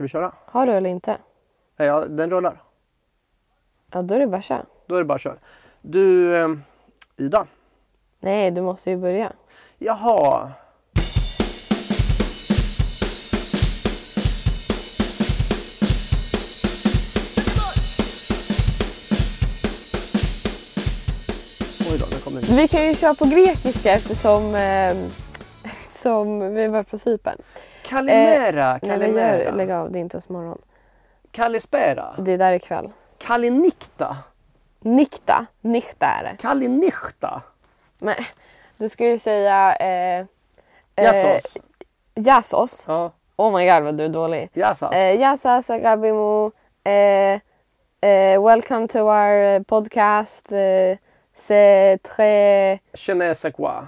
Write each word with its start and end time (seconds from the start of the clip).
Ska 0.00 0.04
vi 0.04 0.08
köra? 0.08 0.32
Har 0.46 0.66
du 0.66 0.72
eller 0.72 0.90
inte? 0.90 1.16
Ja, 1.76 2.04
den 2.04 2.30
rullar. 2.30 2.62
Ja, 3.92 4.02
då 4.02 4.14
är 4.14 4.18
det 4.18 4.26
bara 4.26 4.42
kör. 4.42 4.64
Då 4.86 4.94
är 4.94 4.98
det 4.98 5.04
bara 5.04 5.18
köra. 5.18 5.36
Du, 5.80 6.36
eh, 6.36 6.48
Ida. 7.16 7.46
Nej, 8.20 8.50
du 8.50 8.60
måste 8.60 8.90
ju 8.90 8.96
börja. 8.96 9.32
Jaha. 9.78 10.52
Oj 21.90 21.98
då, 21.98 22.06
nu 22.10 22.18
kom 22.24 22.34
den. 22.34 22.56
Vi 22.56 22.68
kan 22.68 22.86
ju 22.86 22.94
köra 22.94 23.14
på 23.14 23.24
grekiska 23.24 23.92
eftersom 23.92 24.54
eh, 24.54 24.96
som 25.90 26.54
vi 26.54 26.68
var 26.68 26.82
på 26.82 26.98
Cypern. 26.98 27.36
Kalimera, 27.90 28.78
Nej, 28.82 28.98
men 28.98 29.00
gör, 29.00 29.08
Kalimera. 29.08 29.50
lägg 29.50 29.70
av, 29.70 29.92
det 29.92 29.98
är 29.98 30.00
inte 30.00 30.14
ens 30.14 30.28
morgon. 30.28 30.58
Kalispera. 31.30 32.14
Det 32.18 32.32
är 32.32 32.38
där 32.38 32.52
ikväll. 32.52 32.92
Kalinikta. 33.18 34.16
Nikta, 34.80 35.46
nikta 35.60 36.06
är 36.06 36.24
det. 36.24 36.36
Kalinichta. 36.40 37.42
Men 37.98 38.14
du 38.76 38.88
ska 38.88 39.06
ju 39.06 39.18
säga 39.18 39.76
eh, 39.76 40.18
eh, 40.96 41.04
Jassos. 41.04 41.56
Jassos. 42.14 42.84
Ja, 42.88 43.12
Oh 43.36 43.56
my 43.58 43.66
god 43.66 43.82
vad 43.82 43.96
du 43.98 44.04
är 44.04 44.08
dålig. 44.08 44.50
Jassas. 44.52 44.92
Eh, 44.92 45.74
Agabimu. 45.74 46.50
Eh, 46.84 47.40
eh, 48.10 48.42
welcome 48.44 48.88
to 48.88 48.98
our 48.98 49.44
eh, 49.44 49.62
podcast. 49.62 50.52
Eh, 50.52 50.98
c'est 51.34 51.98
très... 52.02 52.78
Je 52.94 53.14
ne 53.14 53.34
sais 53.34 53.52
quoi. 53.52 53.86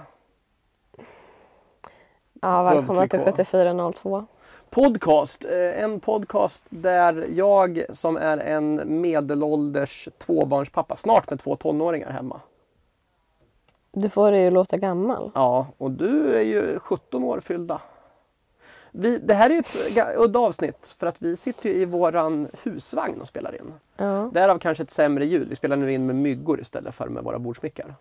Ja, 2.43 2.63
välkomna 2.63 3.07
till 3.07 3.19
Övertryck 3.19 3.47
7402. 3.47 4.25
Podcast. 4.69 5.45
eh, 5.45 5.83
En 5.83 5.99
podcast 5.99 6.63
där 6.69 7.25
jag 7.35 7.83
som 7.93 8.17
är 8.17 8.37
en 8.37 9.01
medelålders 9.01 10.09
tvåbarnspappa, 10.17 10.95
snart 10.95 11.29
med 11.29 11.39
två 11.39 11.55
tonåringar 11.55 12.09
hemma. 12.11 12.41
Du 13.91 14.09
får 14.09 14.31
det 14.31 14.41
ju 14.41 14.51
låta 14.51 14.77
gammal. 14.77 15.31
Ja, 15.35 15.67
och 15.77 15.91
du 15.91 16.35
är 16.35 16.41
ju 16.41 16.79
17 16.79 17.23
år 17.23 17.39
fyllda. 17.39 17.81
Vi, 18.91 19.17
det 19.17 19.33
här 19.33 19.49
är 19.49 19.59
ett 19.59 20.17
udda 20.17 20.39
avsnitt 20.39 20.95
för 20.99 21.07
att 21.07 21.21
vi 21.21 21.35
sitter 21.35 21.69
ju 21.69 21.75
i 21.75 21.85
våran 21.85 22.47
husvagn 22.63 23.21
och 23.21 23.27
spelar 23.27 23.55
in. 23.55 23.73
Ja. 23.97 24.29
Därav 24.33 24.59
kanske 24.59 24.83
ett 24.83 24.91
sämre 24.91 25.25
ljud. 25.25 25.49
Vi 25.49 25.55
spelar 25.55 25.75
nu 25.75 25.93
in 25.93 26.05
med 26.05 26.15
myggor 26.15 26.61
istället 26.61 26.95
för 26.95 27.07
med 27.07 27.23
våra 27.23 27.39
bordsmickar. 27.39 27.95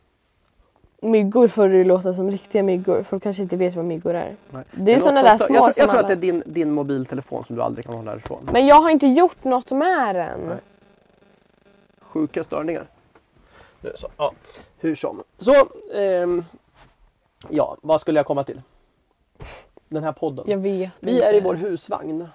Myggor 1.05 1.49
får 1.49 1.69
det 1.69 1.77
ju 1.77 1.85
låta 1.85 2.15
som 2.15 2.31
riktiga 2.31 2.63
myggor. 2.63 3.03
Folk 3.03 3.23
kanske 3.23 3.43
inte 3.43 3.57
vet 3.57 3.75
vad 3.75 3.85
myggor 3.85 4.15
är. 4.15 4.37
Nej. 4.51 4.65
Det 4.73 4.95
är 4.95 4.99
som 4.99 5.15
där 5.15 5.39
små 5.39 5.55
Jag, 5.55 5.63
tror- 5.65 5.73
som 5.73 5.81
jag 5.83 5.91
tror 5.91 6.01
att 6.01 6.07
det 6.07 6.13
är 6.13 6.17
din, 6.17 6.43
din 6.47 6.71
mobiltelefon 6.73 7.45
som 7.45 7.57
du 7.57 7.63
aldrig 7.63 7.85
kan 7.87 7.95
hålla 7.95 8.11
därifrån. 8.11 8.49
Men 8.53 8.67
jag 8.67 8.77
har 8.81 8.91
inte 8.91 9.07
gjort 9.07 9.45
något 9.45 9.71
med 9.71 10.15
den. 10.15 10.41
Nej. 10.41 10.57
Sjuka 12.01 12.45
störningar. 12.45 12.87
Nu 13.81 13.93
så. 13.97 14.09
Ja. 14.17 14.33
Hur 14.79 14.95
som. 14.95 15.23
Så, 15.39 15.53
ehm, 15.95 16.45
ja, 17.49 17.77
vad 17.83 18.01
skulle 18.01 18.19
jag 18.19 18.27
komma 18.27 18.45
till? 18.45 18.63
Den 19.89 20.05
här 20.05 20.13
podden. 20.13 20.45
Jag 20.49 20.59
vet 20.59 20.91
Vi 21.01 21.11
inte. 21.15 21.25
är 21.27 21.35
i 21.35 21.41
vår 21.41 21.55
husvagn 21.55 22.29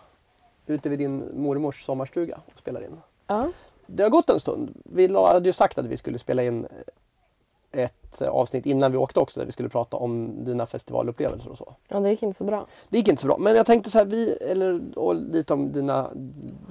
ute 0.65 0.89
vid 0.89 0.99
din 0.99 1.23
mormors 1.43 1.85
sommarstuga 1.85 2.39
och 2.45 2.57
spelar 2.59 2.81
in. 2.81 3.01
Ja. 3.27 3.47
Det 3.85 4.03
har 4.03 4.09
gått 4.09 4.29
en 4.29 4.39
stund. 4.39 4.81
Vi 4.85 5.13
hade 5.13 5.49
ju 5.49 5.53
sagt 5.53 5.77
att 5.77 5.85
vi 5.85 5.97
skulle 5.97 6.19
spela 6.19 6.43
in 6.43 6.67
ett 8.13 8.21
avsnitt 8.21 8.65
innan 8.65 8.91
vi 8.91 8.97
åkte 8.97 9.19
också 9.19 9.39
där 9.39 9.45
vi 9.45 9.51
skulle 9.51 9.69
prata 9.69 9.97
om 9.97 10.43
dina 10.45 10.65
festivalupplevelser 10.65 11.49
och 11.49 11.57
så. 11.57 11.75
ja, 11.87 11.99
det 11.99 12.09
gick 12.09 12.23
inte 12.23 12.37
så 12.37 12.43
bra. 12.43 12.67
Det 12.89 12.97
gick 12.97 13.07
inte 13.07 13.21
så 13.21 13.27
bra. 13.27 13.37
Men 13.37 13.55
jag 13.55 13.65
tänkte 13.65 13.89
så 13.89 13.97
här, 13.97 14.05
vi, 14.05 14.31
eller 14.31 14.97
och 14.99 15.15
lite 15.15 15.53
om 15.53 15.71
dina, 15.71 16.09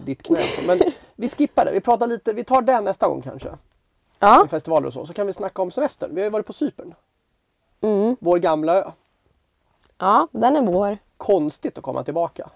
ditt 0.04 0.22
knä. 0.22 0.38
Men 0.66 0.80
vi 1.16 1.28
skippar 1.28 1.64
det. 1.64 1.72
Vi 1.72 1.80
pratar 1.80 2.06
lite, 2.06 2.32
vi 2.32 2.44
tar 2.44 2.62
det 2.62 2.80
nästa 2.80 3.08
gång 3.08 3.22
kanske. 3.22 3.48
Ja. 4.18 4.42
Om 4.42 4.48
festivaler 4.48 4.86
och 4.86 4.92
så. 4.92 5.06
Så 5.06 5.12
kan 5.12 5.26
vi 5.26 5.32
snacka 5.32 5.62
om 5.62 5.70
semestern. 5.70 6.14
Vi 6.14 6.20
har 6.20 6.26
ju 6.26 6.30
varit 6.30 6.46
på 6.46 6.52
Cypern. 6.52 6.94
Mm. 7.80 8.16
Vår 8.20 8.38
gamla 8.38 8.74
ö. 8.74 8.90
Ja, 9.98 10.28
den 10.32 10.56
är 10.56 10.62
vår. 10.62 10.98
Konstigt 11.16 11.78
att 11.78 11.84
komma 11.84 12.04
tillbaka. 12.04 12.50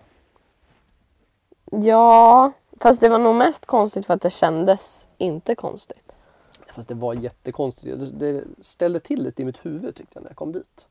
Ja, 1.71 2.53
fast 2.81 3.01
det 3.01 3.09
var 3.09 3.19
nog 3.19 3.35
mest 3.35 3.67
konstigt 3.67 4.07
för 4.07 4.15
att 4.15 4.23
det 4.23 4.31
kändes 4.31 5.09
inte 5.19 5.55
konstigt. 5.55 6.10
Fast 6.75 6.89
det 6.89 6.95
var 6.95 7.15
jättekonstigt. 7.15 7.97
Det, 8.13 8.45
ställde 8.63 9.01
till 9.01 9.23
lite 9.23 9.43
i 9.43 9.45
mitt 9.45 9.67
huvud 9.67 9.97
tyckte 9.97 10.11
jag 10.15 10.23
när 10.23 10.31
jag 10.31 10.37
kom 10.37 10.53
dit. 10.53 10.87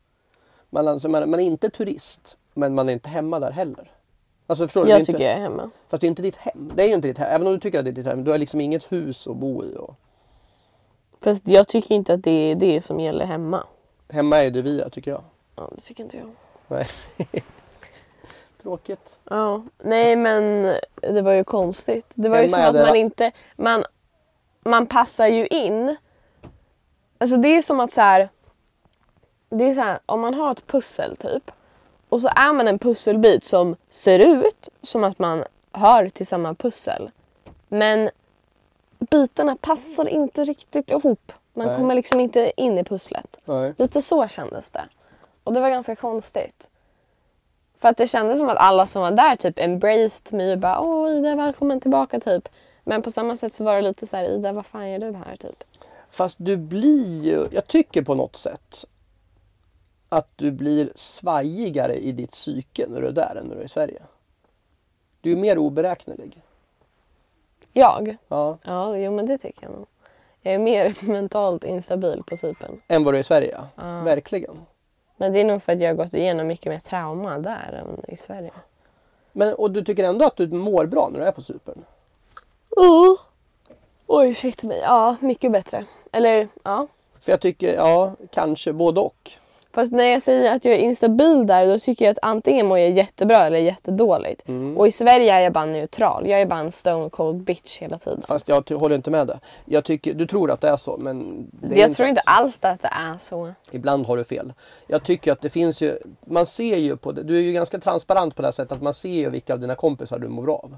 Man, 0.69 0.87
alltså, 0.87 1.09
man, 1.09 1.29
man 1.29 1.39
är 1.39 1.43
inte 1.43 1.69
turist, 1.69 2.37
men 2.53 2.75
man 2.75 2.89
är 2.89 2.93
inte 2.93 3.09
hemma 3.09 3.39
där 3.39 3.51
heller. 3.51 3.91
Alltså 4.47 4.67
förstår 4.67 4.83
du? 4.83 4.89
Jag 4.89 4.99
inte, 4.99 5.11
tycker 5.11 5.23
jag 5.23 5.33
är 5.33 5.39
hemma. 5.39 5.69
Fast 5.87 6.01
det 6.01 6.07
är 6.07 6.09
inte 6.09 6.21
ditt 6.21 6.35
hem. 6.35 6.71
Det 6.75 6.83
är 6.83 6.87
ju 6.87 6.93
inte 6.93 7.07
ditt 7.07 7.17
hem. 7.17 7.27
Även 7.31 7.47
om 7.47 7.53
du 7.53 7.59
tycker 7.59 7.79
att 7.79 7.85
det 7.85 7.91
är 7.91 7.95
ditt 7.95 8.05
hem. 8.05 8.23
Du 8.23 8.31
har 8.31 8.37
liksom 8.37 8.61
inget 8.61 8.91
hus 8.91 9.27
att 9.27 9.35
bo 9.35 9.63
i. 9.63 9.75
Och... 9.77 9.95
Fast 11.21 11.47
jag 11.47 11.67
tycker 11.67 11.95
inte 11.95 12.13
att 12.13 12.23
det 12.23 12.31
är 12.31 12.55
det 12.55 12.81
som 12.81 12.99
gäller 12.99 13.25
hemma. 13.25 13.63
Hemma 14.09 14.43
är 14.43 14.51
det 14.51 14.61
vi 14.61 14.81
är, 14.81 14.89
tycker 14.89 15.11
jag. 15.11 15.21
Ja, 15.55 15.69
det 15.75 15.81
tycker 15.81 16.03
inte 16.03 16.17
jag. 16.17 16.29
Nej. 16.67 16.87
Tråkigt. 18.61 19.17
Ja, 19.23 19.63
nej 19.83 20.15
men 20.15 20.75
det 21.01 21.21
var 21.21 21.33
ju 21.33 21.43
konstigt. 21.43 22.05
Det 22.13 22.29
var 22.29 22.37
ju 22.37 22.43
Hemma 22.43 22.57
som 22.57 22.63
är 22.63 22.67
att 22.67 22.73
det- 22.73 22.85
man 22.85 22.95
inte, 22.95 23.31
man, 23.55 23.83
man 24.59 24.85
passar 24.85 25.27
ju 25.27 25.47
in. 25.47 25.95
Alltså 27.17 27.37
det 27.37 27.47
är 27.47 27.61
som 27.61 27.79
att 27.79 27.93
så 27.93 28.01
här, 28.01 28.29
det 29.49 29.63
är 29.69 29.73
så 29.73 29.81
här, 29.81 29.99
om 30.05 30.21
man 30.21 30.33
har 30.33 30.51
ett 30.51 30.67
pussel 30.67 31.15
typ 31.17 31.51
och 32.09 32.21
så 32.21 32.29
är 32.35 32.53
man 32.53 32.67
en 32.67 32.79
pusselbit 32.79 33.45
som 33.45 33.75
ser 33.89 34.19
ut 34.19 34.69
som 34.81 35.03
att 35.03 35.19
man 35.19 35.43
hör 35.71 36.09
till 36.09 36.27
samma 36.27 36.53
pussel. 36.53 37.11
Men 37.67 38.09
bitarna 38.99 39.57
passar 39.61 40.09
inte 40.09 40.43
riktigt 40.43 40.91
ihop. 40.91 41.31
Man 41.53 41.67
Nej. 41.67 41.77
kommer 41.77 41.95
liksom 41.95 42.19
inte 42.19 42.51
in 42.57 42.77
i 42.77 42.83
pusslet. 42.83 43.37
Nej. 43.45 43.73
Lite 43.77 44.01
så 44.01 44.27
kändes 44.27 44.71
det. 44.71 44.85
Och 45.43 45.53
det 45.53 45.61
var 45.61 45.69
ganska 45.69 45.95
konstigt. 45.95 46.69
För 47.77 47.89
att 47.89 47.97
det 47.97 48.07
kändes 48.07 48.37
som 48.37 48.49
att 48.49 48.57
alla 48.57 48.87
som 48.87 49.01
var 49.01 49.11
där 49.11 49.35
typ 49.35 49.59
embraced 49.59 50.33
mig 50.33 50.51
och 50.53 50.59
bara 50.59 50.79
åh 50.79 51.17
Ida 51.17 51.35
välkommen 51.35 51.79
tillbaka 51.79 52.19
typ. 52.19 52.49
Men 52.89 53.01
på 53.01 53.11
samma 53.11 53.35
sätt 53.35 53.53
så 53.53 53.63
var 53.63 53.75
det 53.75 53.81
lite 53.81 54.07
så 54.07 54.17
här 54.17 54.23
Ida 54.23 54.51
vad 54.51 54.65
fan 54.65 54.89
gör 54.89 54.99
du 54.99 55.13
här 55.13 55.35
typ. 55.35 55.63
Fast 56.09 56.37
du 56.39 56.57
blir 56.57 57.21
ju, 57.21 57.47
jag 57.51 57.67
tycker 57.67 58.01
på 58.01 58.15
något 58.15 58.35
sätt 58.35 58.85
att 60.09 60.27
du 60.35 60.51
blir 60.51 60.89
svajigare 60.95 61.95
i 61.95 62.11
ditt 62.11 62.31
psyke 62.31 62.87
när 62.87 63.01
du 63.01 63.07
är 63.07 63.11
där 63.11 63.35
än 63.35 63.47
när 63.47 63.55
du 63.55 63.61
är 63.61 63.65
i 63.65 63.69
Sverige. 63.69 64.01
Du 65.21 65.31
är 65.31 65.35
mer 65.35 65.57
oberäknelig. 65.57 66.41
Jag? 67.73 68.17
Ja. 68.27 68.57
Ja 68.63 68.97
jo 68.97 69.11
men 69.11 69.25
det 69.25 69.37
tycker 69.37 69.63
jag 69.63 69.71
nog. 69.71 69.87
Jag 70.41 70.53
är 70.53 70.59
mer 70.59 70.95
mentalt 71.01 71.63
instabil 71.63 72.23
på 72.25 72.37
Cypern. 72.37 72.81
Än 72.87 73.03
vad 73.03 73.13
du 73.13 73.17
är 73.17 73.21
i 73.21 73.23
Sverige. 73.23 73.57
Ja. 73.75 74.01
Verkligen. 74.01 74.65
Men 75.17 75.33
det 75.33 75.39
är 75.39 75.45
nog 75.45 75.63
för 75.63 75.73
att 75.73 75.81
jag 75.81 75.89
har 75.89 75.95
gått 75.95 76.13
igenom 76.13 76.47
mycket 76.47 76.65
mer 76.65 76.79
trauma 76.79 77.39
där 77.39 77.83
än 77.83 78.13
i 78.13 78.15
Sverige. 78.15 78.51
Men, 79.31 79.53
och 79.53 79.71
du 79.71 79.83
tycker 79.83 80.03
ändå 80.03 80.25
att 80.25 80.35
du 80.35 80.47
mår 80.47 80.85
bra 80.85 81.09
när 81.11 81.19
du 81.19 81.25
är 81.25 81.31
på 81.31 81.41
Cypern? 81.41 81.85
Oh. 82.69 83.15
Oj 84.07 84.29
ursäkta 84.29 84.67
mig. 84.67 84.79
Ja 84.79 85.15
mycket 85.21 85.51
bättre. 85.51 85.85
Eller 86.11 86.47
ja. 86.63 86.87
För 87.19 87.31
jag 87.31 87.41
tycker, 87.41 87.75
ja, 87.75 88.15
kanske 88.31 88.73
både 88.73 88.99
och. 88.99 89.31
Fast 89.71 89.91
när 89.91 90.03
jag 90.03 90.21
säger 90.21 90.55
att 90.55 90.65
jag 90.65 90.75
är 90.75 90.79
instabil 90.79 91.47
där 91.47 91.67
då 91.67 91.79
tycker 91.79 92.05
jag 92.05 92.11
att 92.11 92.19
antingen 92.21 92.67
mår 92.67 92.79
jag 92.79 92.89
jättebra 92.89 93.45
eller 93.45 93.59
jättedåligt. 93.59 94.47
Mm. 94.47 94.77
Och 94.77 94.87
i 94.87 94.91
Sverige 94.91 95.33
är 95.33 95.39
jag 95.39 95.53
bara 95.53 95.65
neutral. 95.65 96.27
Jag 96.27 96.41
är 96.41 96.45
bara 96.45 96.59
en 96.59 96.71
stone 96.71 97.09
cold 97.09 97.43
bitch 97.43 97.77
hela 97.77 97.97
tiden. 97.97 98.21
Fast 98.27 98.49
jag 98.49 98.69
håller 98.69 98.95
inte 98.95 99.11
med 99.11 99.27
det. 99.27 99.39
Jag 99.65 99.83
tycker, 99.83 100.13
du 100.13 100.27
tror 100.27 100.51
att 100.51 100.61
det 100.61 100.69
är 100.69 100.77
så 100.77 100.97
men 100.97 101.47
det 101.51 101.75
jag 101.75 101.95
tror 101.95 102.07
inte 102.07 102.21
alls 102.25 102.59
att 102.61 102.81
det 102.81 102.87
är 102.87 103.17
så. 103.21 103.53
Ibland 103.71 104.05
har 104.05 104.17
du 104.17 104.23
fel. 104.23 104.53
Jag 104.87 105.03
tycker 105.03 105.31
att 105.31 105.41
det 105.41 105.49
finns 105.49 105.81
ju, 105.81 105.99
man 106.25 106.45
ser 106.45 106.77
ju 106.77 106.97
på 106.97 107.11
det, 107.11 107.23
du 107.23 107.37
är 107.37 107.41
ju 107.41 107.53
ganska 107.53 107.79
transparent 107.79 108.35
på 108.35 108.41
det 108.41 108.47
här 108.47 108.53
sättet 108.53 108.71
att 108.71 108.81
man 108.81 108.93
ser 108.93 109.09
ju 109.09 109.29
vilka 109.29 109.53
av 109.53 109.59
dina 109.59 109.75
kompisar 109.75 110.19
du 110.19 110.27
mår 110.27 110.43
bra 110.43 110.55
av. 110.55 110.77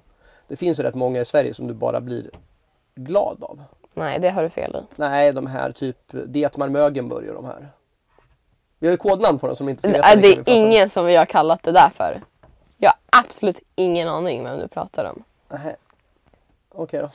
Det 0.51 0.57
finns 0.57 0.79
ju 0.79 0.83
rätt 0.83 0.95
många 0.95 1.21
i 1.21 1.25
Sverige 1.25 1.53
som 1.53 1.67
du 1.67 1.73
bara 1.73 2.01
blir 2.01 2.29
glad 2.95 3.43
av. 3.43 3.63
Nej, 3.93 4.19
det 4.19 4.29
har 4.29 4.43
du 4.43 4.49
fel 4.49 4.75
i. 4.75 4.95
Nej, 4.95 5.33
de 5.33 5.47
här 5.47 5.71
typ 5.71 5.97
Dietmar 6.09 6.69
Mögenburg 6.69 7.29
och 7.29 7.35
de 7.35 7.45
här. 7.45 7.67
Vi 8.79 8.87
har 8.87 8.91
ju 8.91 8.97
kodnamn 8.97 9.39
på 9.39 9.47
dem 9.47 9.55
som 9.55 9.69
inte 9.69 9.87
vet 9.87 10.01
Nej, 10.01 10.17
vilka 10.17 10.41
det 10.43 10.51
är 10.51 10.55
ingen 10.55 10.89
som 10.89 11.05
vi 11.05 11.15
har 11.15 11.25
kallat 11.25 11.63
det 11.63 11.71
där 11.71 11.89
för. 11.95 12.21
Jag 12.77 12.89
har 12.89 13.19
absolut 13.21 13.59
ingen 13.75 14.07
aning 14.07 14.43
vem 14.43 14.59
du 14.59 14.67
pratar 14.67 15.05
om. 15.05 15.23
Nähä. 15.49 15.75
Okej 16.69 16.99
då. 17.01 17.09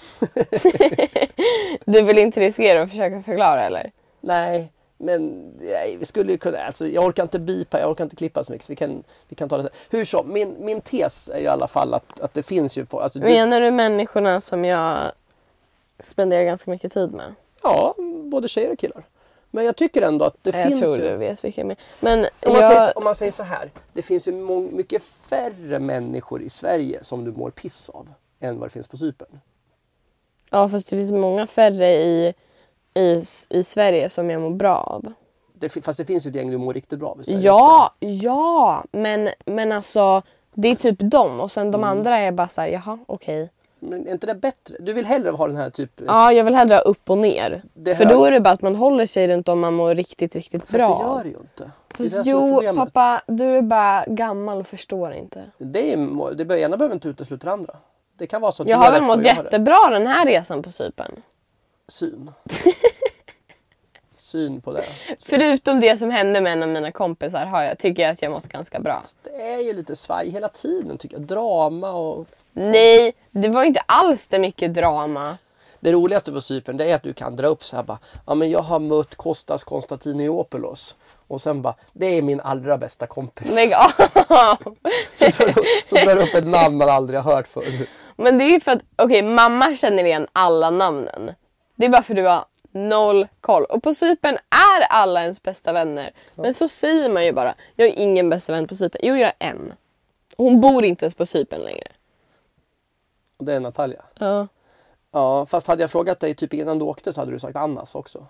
Du 1.93 2.03
vill 2.03 2.19
inte 2.19 2.41
riskera 2.41 2.83
att 2.83 2.91
försöka 2.91 3.23
förklara 3.23 3.67
eller? 3.67 3.91
Nej, 4.21 4.73
men 4.99 5.53
nej, 5.61 5.97
vi 5.97 6.05
skulle 6.05 6.33
ju 6.33 6.39
kunna, 6.39 6.59
alltså, 6.59 6.87
jag 6.87 7.05
orkar 7.05 7.23
inte 7.23 7.39
bipa, 7.39 7.81
jag 7.81 7.91
orkar 7.91 8.05
inte 8.05 8.17
klippa 8.17 8.45
så 8.45 8.53
mycket. 8.53 8.67
Så 8.67 8.73
vi, 8.73 8.77
kan, 8.77 9.05
vi 9.29 9.37
kan 9.37 9.49
ta 9.49 9.57
det 9.57 9.63
så. 9.63 9.69
Hur 9.91 10.05
som, 10.05 10.33
min, 10.33 10.57
min 10.59 10.81
tes 10.81 11.29
är 11.29 11.39
i 11.39 11.47
alla 11.47 11.69
fall 11.69 11.95
att, 11.95 12.21
att 12.21 12.35
det 12.35 12.43
finns 12.43 12.79
ju, 12.79 12.87
folk- 12.87 13.03
alltså, 13.03 13.19
Menar 13.19 13.61
du 13.61 13.71
människorna 13.71 14.41
som 14.41 14.65
jag 14.65 15.13
spenderar 16.01 16.45
ganska 16.45 16.71
mycket 16.71 16.93
tid 16.93 17.13
med? 17.13 17.35
Ja, 17.63 17.95
både 18.25 18.49
tjejer 18.49 18.73
och 18.73 18.79
killar. 18.79 19.07
Men 19.51 19.65
jag 19.65 19.77
tycker 19.77 20.03
ändå 20.03 20.25
att 20.25 20.37
det 20.43 20.51
jag 20.51 20.69
finns 20.69 20.81
tror 20.81 20.97
ju... 20.97 21.03
du 21.03 21.17
vet 21.17 21.45
vilka 21.45 21.61
jag 21.61 21.67
menar. 21.67 21.83
Men 22.01 22.19
Om 22.19 22.53
man, 22.53 22.63
jag... 22.63 22.73
säger, 22.73 22.99
om 22.99 23.05
man 23.05 23.15
säger 23.15 23.33
så 23.33 23.43
här. 23.43 23.71
Det 23.93 24.03
finns 24.03 24.29
ju 24.29 24.33
mycket 24.33 25.03
färre 25.03 25.79
människor 25.79 26.43
i 26.43 26.51
Sverige 26.51 27.05
som 27.05 27.25
du 27.25 27.33
mår 27.33 27.51
piss 27.51 27.89
av 27.89 28.09
än 28.41 28.59
vad 28.59 28.69
det 28.69 28.73
finns 28.73 28.89
på 28.89 28.97
Cypern. 28.97 29.41
Ja 30.51 30.69
fast 30.69 30.91
det 30.91 30.97
finns 30.97 31.13
många 31.13 31.47
färre 31.47 31.93
i, 31.93 32.35
i, 32.97 33.23
i 33.51 33.63
Sverige 33.65 34.09
som 34.09 34.31
jag 34.31 34.43
mår 34.43 34.51
bra 34.51 34.77
av. 34.77 35.13
Det, 35.59 35.69
fast 35.69 35.99
det 35.99 36.05
finns 36.05 36.27
ju 36.27 36.29
ett 36.31 36.35
gäng 36.37 36.51
du 36.51 36.59
mår 36.59 36.75
riktigt 36.75 36.99
bra 36.99 37.09
av 37.09 37.21
i 37.21 37.25
Sverige 37.25 37.41
Ja, 37.41 37.93
ja, 37.99 38.85
men, 38.93 39.29
men 39.47 39.73
alltså 39.73 40.23
det 40.55 40.69
är 40.69 40.75
typ 40.75 40.97
dem 40.99 41.41
och 41.41 41.51
sen 41.51 41.71
de 41.71 41.81
Mm. 41.85 41.91
andra 41.99 42.19
är 42.19 42.33
bara 42.33 42.49
såhär, 42.49 42.69
jaha 42.69 42.99
okej. 43.07 43.43
också. 43.43 43.53
Men 43.79 44.07
är 44.09 44.13
inte 44.13 44.27
det 44.27 44.35
bättre? 44.35 44.77
Du 44.81 44.93
vill 44.93 45.07
hellre 45.07 45.31
ha 45.31 45.47
den 45.47 45.57
här 45.57 45.71
typ... 45.71 45.91
Ja, 46.07 46.33
jag 46.33 46.45
vill 46.45 46.55
hellre 46.55 46.75
ha 46.75 46.81
upp 46.81 47.11
och 47.11 47.19
ner. 47.19 47.63
För 47.97 48.05
då 48.05 48.25
är 48.25 48.31
det 48.31 48.41
bara 48.41 48.51
att 48.55 48.63
man 48.63 48.77
håller 48.77 49.07
sig 49.07 49.29
runt 49.29 49.49
om 49.49 49.61
man 49.61 49.75
mår 49.75 49.95
riktigt, 49.95 50.35
riktigt 50.35 50.63
Fast 50.63 50.73
bra. 50.73 50.99
det 50.99 51.05
gör 51.05 51.23
det 51.25 51.29
ju 51.31 51.37
inte. 51.37 51.71
Fast 51.95 52.25
det 52.25 52.31
jo, 52.31 52.61
pappa, 52.77 53.21
du 53.27 53.45
är 53.45 53.63
bara 53.63 54.05
gammal 54.07 54.59
och 54.61 54.67
förstår 54.67 55.13
inte. 55.13 55.43
Det, 55.59 55.93
är, 55.93 56.35
det 56.35 56.61
ena 56.61 56.77
behöver 56.77 56.95
inte 56.95 57.09
utesluta 57.09 57.47
det 57.47 57.53
andra. 57.53 57.75
Det 58.19 58.27
kan 58.27 58.41
vara 58.41 58.53
så 58.53 58.63
att 58.63 58.69
Jag 58.69 58.77
har 58.79 58.93
väl 58.93 59.03
mått 59.03 59.25
jättebra 59.25 59.79
den 59.91 60.07
här 60.07 60.27
resan 60.27 60.63
på 60.63 60.71
Cypern. 60.71 61.23
Syn. 61.89 62.31
Syn 64.15 64.61
på 64.61 64.73
det. 64.73 64.85
Förutom 65.21 65.81
det 65.81 65.97
som 65.99 66.11
hände 66.11 66.41
med 66.41 66.53
en 66.53 66.63
av 66.63 66.69
mina 66.69 66.93
kompisar 66.93 67.47
har 67.47 67.63
jag, 67.63 67.79
tycker 67.79 68.03
jag 68.03 68.13
att 68.13 68.23
jag 68.23 68.33
mått 68.33 68.49
ganska 68.49 68.81
bra. 68.81 69.03
Det 69.23 69.53
är 69.53 69.59
ju 69.59 69.73
lite 69.73 69.97
svaj 69.97 70.31
hela 70.31 70.49
tiden 70.49 70.99
tycker 70.99 71.17
jag. 71.17 71.27
Drama 71.27 71.91
och... 71.91 72.27
Nej, 72.53 73.15
det 73.31 73.49
var 73.49 73.65
inte 73.65 73.81
alls 73.87 74.29
det 74.29 74.39
mycket 74.39 74.75
drama. 74.75 75.39
Det 75.81 75.93
roligaste 75.93 76.33
på 76.33 76.41
Cypern 76.41 76.77
det 76.77 76.91
är 76.91 76.95
att 76.95 77.03
du 77.03 77.13
kan 77.13 77.37
dra 77.37 77.47
upp 77.47 77.65
så 77.65 77.77
här 77.77 77.83
bara. 77.83 77.99
Ja 78.27 78.35
men 78.35 78.51
jag 78.51 78.63
har 78.63 78.79
mött 78.81 79.15
Kostas 79.15 79.65
Konstantinopoulos. 79.65 80.95
Och 81.29 81.43
sen 81.43 81.63
bara, 81.63 81.75
det 81.93 82.07
är 82.07 82.23
min 82.23 82.41
allra 82.41 82.79
bästa 82.79 83.07
kompis. 83.07 83.55
Lägg 83.55 83.73
av! 84.29 84.57
Så 85.15 85.25
drar 85.25 85.47
du 85.47 85.63
så 85.87 86.05
drar 86.05 86.17
upp 86.17 86.35
ett 86.35 86.47
namn 86.47 86.77
man 86.77 86.89
aldrig 86.89 87.21
har 87.21 87.35
hört 87.35 87.49
förut. 87.49 87.89
Men 88.17 88.39
det 88.39 88.45
är 88.45 88.51
ju 88.51 88.61
för 88.61 88.73
att, 88.73 88.83
okej 88.97 89.23
mamma 89.23 89.77
känner 89.77 90.05
igen 90.05 90.27
alla 90.33 90.71
namnen. 90.71 91.31
Det 91.77 91.87
är 91.87 91.91
bara 91.91 92.03
för 92.03 92.13
att 92.13 92.17
du 92.17 92.27
har 92.27 92.45
noll 92.73 93.29
koll. 93.41 93.65
Och 93.65 93.83
på 93.83 93.95
Cypern 93.95 94.35
är 94.35 94.83
alla 94.91 95.23
ens 95.23 95.43
bästa 95.43 95.73
vänner. 95.73 96.13
Men 96.35 96.55
så 96.55 96.69
säger 96.69 97.09
man 97.09 97.25
ju 97.25 97.33
bara, 97.33 97.55
jag 97.77 97.87
har 97.87 97.95
ingen 97.99 98.31
bästa 98.31 98.53
vän 98.53 98.67
på 98.69 98.77
Cypern. 98.77 99.01
Jo 99.05 99.15
jag 99.17 99.27
har 99.27 99.35
en. 99.39 99.73
Hon 100.37 100.61
bor 100.61 100.85
inte 100.85 101.05
ens 101.05 101.15
på 101.15 101.27
Cypern 101.27 101.61
längre. 101.61 101.87
Och 103.37 103.45
det 103.45 103.55
är 103.55 103.61
Natalia. 103.61 104.03
Ja. 104.19 104.49
Ja 105.13 105.47
fast 105.47 105.67
hade 105.67 105.83
jag 105.83 105.91
frågat 105.91 106.21
dig 106.21 106.35
typ 106.35 106.55
innan 106.55 106.79
du 106.79 106.85
åkte 106.85 107.13
så 107.13 107.21
hade 107.21 107.33
du 107.33 107.39
sagt 107.39 107.57
Annas 107.57 107.95
också. 107.95 108.27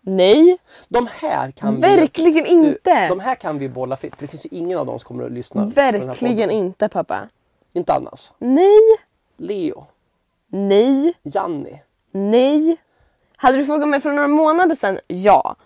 Nej, 0.00 0.58
De 0.88 1.08
här 1.12 1.50
kan 1.50 1.74
vi... 1.74 1.80
verkligen 1.80 2.44
Du, 2.62 2.68
inte. 2.68 3.08
de 3.08 3.20
här 3.20 3.34
kan 3.34 3.58
vi 3.58 3.68
bolla 3.68 3.96
fritt 3.96 4.16
för 4.16 4.22
det 4.22 4.26
finns 4.28 4.46
ju 4.46 4.48
ingen 4.52 4.78
av 4.78 4.86
dem 4.86 4.98
som 4.98 5.06
kommer 5.08 5.24
att 5.24 5.32
lyssna. 5.32 5.66
Verkligen 5.66 6.50
inte 6.50 6.88
pappa. 6.88 7.28
Inte 7.72 7.92
Annas. 7.92 8.32
Nej, 8.38 8.78
Leo. 9.36 9.86
nej, 10.46 11.14
Janni. 11.22 11.82
nej. 12.10 12.76
Hade 13.44 13.58
du 13.58 13.66
frågat 13.66 13.88
mig 13.88 14.00
för 14.00 14.12
några 14.12 14.28
månader 14.28 14.74
sedan? 14.76 14.98
Ja. 15.06 15.56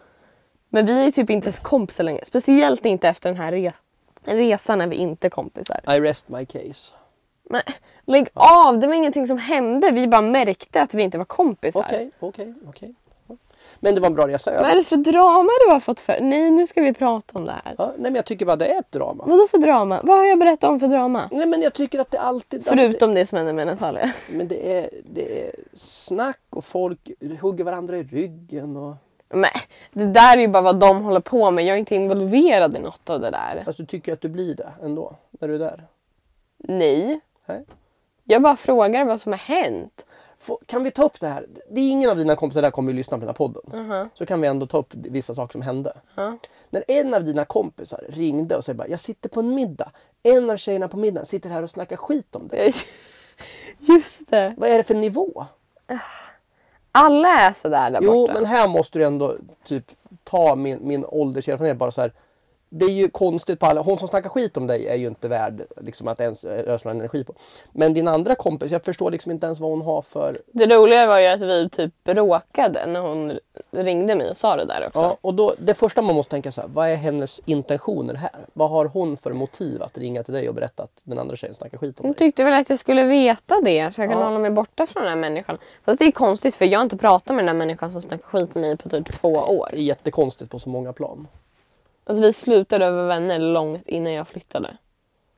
Men 0.68 0.86
vi 0.86 1.06
är 1.06 1.10
typ 1.10 1.30
inte 1.30 1.46
ens 1.46 1.58
kompisar 1.58 2.04
längre. 2.04 2.24
Speciellt 2.24 2.84
inte 2.84 3.08
efter 3.08 3.28
den 3.30 3.38
här 3.38 3.52
res- 3.52 3.82
resan 4.24 4.78
när 4.78 4.86
vi 4.86 4.96
inte 4.96 5.26
är 5.26 5.30
kompisar. 5.30 5.80
I 5.96 6.00
rest 6.00 6.28
my 6.28 6.46
case. 6.46 6.94
Men 7.50 7.62
lägg 8.04 8.28
av, 8.34 8.78
det 8.78 8.86
var 8.86 8.94
ingenting 8.94 9.26
som 9.26 9.38
hände. 9.38 9.90
Vi 9.90 10.06
bara 10.08 10.20
märkte 10.20 10.82
att 10.82 10.94
vi 10.94 11.02
inte 11.02 11.18
var 11.18 11.24
kompisar. 11.24 11.80
Okej, 11.88 12.10
okej, 12.20 12.54
okej. 12.68 12.94
Men 13.80 13.94
det 13.94 14.00
var 14.00 14.06
en 14.06 14.14
bra 14.14 14.28
resa. 14.28 14.50
Vad 14.50 14.70
är 14.70 14.76
det 14.76 14.84
för 14.84 14.96
drama 14.96 15.50
du 15.66 15.72
har 15.72 15.80
fått 15.80 16.00
för? 16.00 16.20
Nej, 16.20 16.50
nu 16.50 16.66
ska 16.66 16.82
vi 16.82 16.92
prata 16.92 17.38
om 17.38 17.44
det 17.44 17.52
här. 17.64 17.74
Ja, 17.78 17.86
nej 17.86 18.02
men 18.10 18.14
jag 18.14 18.24
tycker 18.24 18.46
bara 18.46 18.56
det 18.56 18.74
är 18.74 18.80
ett 18.80 18.92
drama. 18.92 19.24
Vadå 19.26 19.48
för 19.48 19.58
drama? 19.58 20.00
Vad 20.02 20.16
har 20.16 20.24
jag 20.24 20.38
berättat 20.38 20.70
om 20.70 20.80
för 20.80 20.88
drama? 20.88 21.28
Nej 21.30 21.46
men 21.46 21.62
jag 21.62 21.74
tycker 21.74 21.98
att 21.98 22.10
det 22.10 22.20
alltid... 22.20 22.64
Förutom 22.66 23.14
det 23.14 23.26
som 23.26 23.38
hände 23.38 23.52
med 23.52 23.66
Natalia. 23.66 24.02
Alltså, 24.02 24.32
det, 24.32 24.38
men 24.38 24.48
det 24.48 24.72
är, 24.78 24.90
det 25.04 25.46
är 25.46 25.52
snack 25.72 26.40
och 26.50 26.64
folk 26.64 27.10
hugger 27.40 27.64
varandra 27.64 27.98
i 27.98 28.02
ryggen 28.02 28.76
och... 28.76 28.94
Men 29.28 29.50
det 29.92 30.06
där 30.06 30.36
är 30.36 30.40
ju 30.40 30.48
bara 30.48 30.62
vad 30.62 30.76
de 30.76 31.04
håller 31.04 31.20
på 31.20 31.50
med. 31.50 31.64
Jag 31.64 31.74
är 31.74 31.78
inte 31.78 31.94
involverad 31.94 32.76
i 32.76 32.80
något 32.80 33.10
av 33.10 33.20
det 33.20 33.30
där. 33.30 33.62
Fast 33.64 33.78
du 33.78 33.86
tycker 33.86 34.12
att 34.12 34.20
du 34.20 34.28
blir 34.28 34.54
det 34.54 34.72
ändå, 34.82 35.12
när 35.30 35.48
du 35.48 35.54
är 35.54 35.58
där. 35.58 35.86
Nej. 36.58 37.20
Nej. 37.46 37.64
Jag 38.24 38.42
bara 38.42 38.56
frågar 38.56 39.04
vad 39.04 39.20
som 39.20 39.32
har 39.32 39.38
hänt. 39.38 40.06
Kan 40.66 40.84
vi 40.84 40.90
ta 40.90 41.02
upp 41.04 41.20
det 41.20 41.28
här? 41.28 41.46
Det 41.70 41.80
är 41.80 41.90
ingen 41.90 42.10
av 42.10 42.16
dina 42.16 42.36
kompisar 42.36 42.62
där 42.62 42.70
kommer 42.70 42.90
ju 42.92 42.96
lyssna 42.96 43.16
på 43.16 43.20
den 43.20 43.28
här 43.28 43.34
podden. 43.34 43.62
Mhm. 43.86 44.08
Så 44.14 44.26
kan 44.26 44.40
vi 44.40 44.48
ändå 44.48 44.66
ta 44.66 44.78
upp 44.78 44.94
vissa 44.94 45.34
saker 45.34 45.52
som 45.52 45.62
hände. 45.62 45.92
Ja. 46.14 46.38
När 46.70 46.84
en 46.88 47.14
av 47.14 47.24
dina 47.24 47.44
kompisar 47.44 48.04
ringde 48.08 48.56
och 48.56 48.64
sa 48.64 48.74
bara 48.74 48.88
jag 48.88 49.00
sitter 49.00 49.28
på 49.28 49.40
en 49.40 49.54
middag. 49.54 49.90
En 50.22 50.50
av 50.50 50.56
tjejerna 50.56 50.88
på 50.88 50.96
middagen 50.96 51.26
sitter 51.26 51.50
här 51.50 51.62
och 51.62 51.70
snackar 51.70 51.96
skit 51.96 52.36
om 52.36 52.48
dig. 52.48 52.74
Just 53.78 54.30
det. 54.30 54.54
Vad 54.58 54.70
är 54.70 54.76
det 54.76 54.82
för 54.84 54.94
nivå? 54.94 55.44
Alla 56.92 57.28
är 57.28 57.52
sådär 57.52 57.90
där 57.90 58.00
Jo 58.02 58.12
borta. 58.12 58.32
men 58.34 58.46
här 58.46 58.68
måste 58.68 58.98
du 58.98 59.04
ändå 59.04 59.36
typ 59.64 59.84
ta 60.24 60.56
min, 60.56 60.78
min 60.88 61.04
ålderserfarenhet 61.04 61.76
bara 61.78 61.90
så 61.90 62.00
här. 62.00 62.12
Det 62.70 62.84
är 62.84 62.90
ju 62.90 63.08
konstigt 63.08 63.60
på 63.60 63.66
alla. 63.66 63.80
Hon 63.80 63.98
som 63.98 64.08
snackar 64.08 64.28
skit 64.30 64.56
om 64.56 64.66
dig 64.66 64.86
är 64.88 64.94
ju 64.94 65.06
inte 65.06 65.28
värd 65.28 65.62
liksom, 65.80 66.08
att 66.08 66.20
ens 66.20 66.44
ösla 66.44 66.90
energi 66.90 67.24
på. 67.24 67.34
Men 67.72 67.94
din 67.94 68.08
andra 68.08 68.34
kompis, 68.34 68.72
jag 68.72 68.84
förstår 68.84 69.10
liksom 69.10 69.32
inte 69.32 69.46
ens 69.46 69.60
vad 69.60 69.70
hon 69.70 69.82
har 69.82 70.02
för... 70.02 70.40
Det 70.52 70.66
roliga 70.66 71.06
var 71.06 71.18
ju 71.18 71.26
att 71.26 71.42
vi 71.42 71.68
typ 71.70 71.94
råkade 72.04 72.86
när 72.86 73.00
hon 73.00 73.38
ringde 73.70 74.14
mig 74.14 74.30
och 74.30 74.36
sa 74.36 74.56
det 74.56 74.64
där 74.64 74.86
också. 74.86 75.00
Ja, 75.00 75.16
och 75.20 75.34
då, 75.34 75.54
det 75.58 75.74
första 75.74 76.02
man 76.02 76.14
måste 76.14 76.30
tänka 76.30 76.52
så 76.52 76.60
här, 76.60 76.68
vad 76.68 76.88
är 76.88 76.94
hennes 76.96 77.40
intentioner 77.44 78.14
här? 78.14 78.30
Vad 78.52 78.70
har 78.70 78.84
hon 78.86 79.16
för 79.16 79.32
motiv 79.32 79.82
att 79.82 79.98
ringa 79.98 80.22
till 80.22 80.34
dig 80.34 80.48
och 80.48 80.54
berätta 80.54 80.82
att 80.82 81.00
den 81.04 81.18
andra 81.18 81.36
tjejen 81.36 81.54
snackar 81.54 81.78
skit 81.78 82.00
om 82.00 82.04
Hon 82.06 82.12
dig? 82.12 82.18
tyckte 82.18 82.44
väl 82.44 82.52
att 82.54 82.70
jag 82.70 82.78
skulle 82.78 83.04
veta 83.04 83.60
det 83.64 83.94
så 83.94 84.00
jag 84.02 84.10
kan 84.10 84.18
Ja. 84.20 84.24
hålla 84.26 84.38
mig 84.38 84.50
borta 84.50 84.86
från 84.86 85.02
den 85.02 85.10
här 85.12 85.16
människan. 85.18 85.58
Fast 85.84 85.98
det 85.98 86.04
är 86.04 86.12
konstigt 86.12 86.54
för 86.54 86.64
jag 86.64 86.78
har 86.78 86.84
inte 86.84 86.96
pratat 86.96 87.28
med 87.36 87.38
den 87.38 87.48
här 87.48 87.54
människan 87.54 87.92
som 87.92 88.02
snackar 88.02 88.26
skit 88.26 88.56
om 88.56 88.62
mig 88.62 88.76
på 88.76 88.88
typ 88.88 89.12
två 89.12 89.28
år. 89.32 89.68
Det 89.72 89.78
är 89.78 89.82
jättekonstigt 89.82 90.50
på 90.50 90.58
så 90.58 90.68
många 90.68 90.92
plan. 90.92 91.26
Alltså 92.08 92.22
vi 92.22 92.32
slutade 92.32 92.90
vara 92.90 93.06
vänner 93.06 93.38
långt 93.38 93.88
innan 93.88 94.12
jag 94.12 94.28
flyttade. 94.28 94.76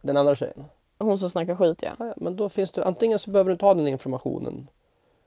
Den 0.01 0.17
andra 0.17 0.37
tjejen. 0.37 0.65
Hon 0.99 1.19
som 1.19 1.31
snackar 1.31 1.57
skit 1.57 1.83
ja. 1.83 1.91
Ja, 1.99 2.15
men 2.17 2.37
då 2.37 2.49
finns 2.49 2.73
det, 2.73 2.85
antingen 2.85 3.19
så 3.19 3.31
behöver 3.31 3.49
du 3.49 3.53
inte 3.53 3.65
ha 3.65 3.75
den 3.75 3.87
informationen. 3.87 4.71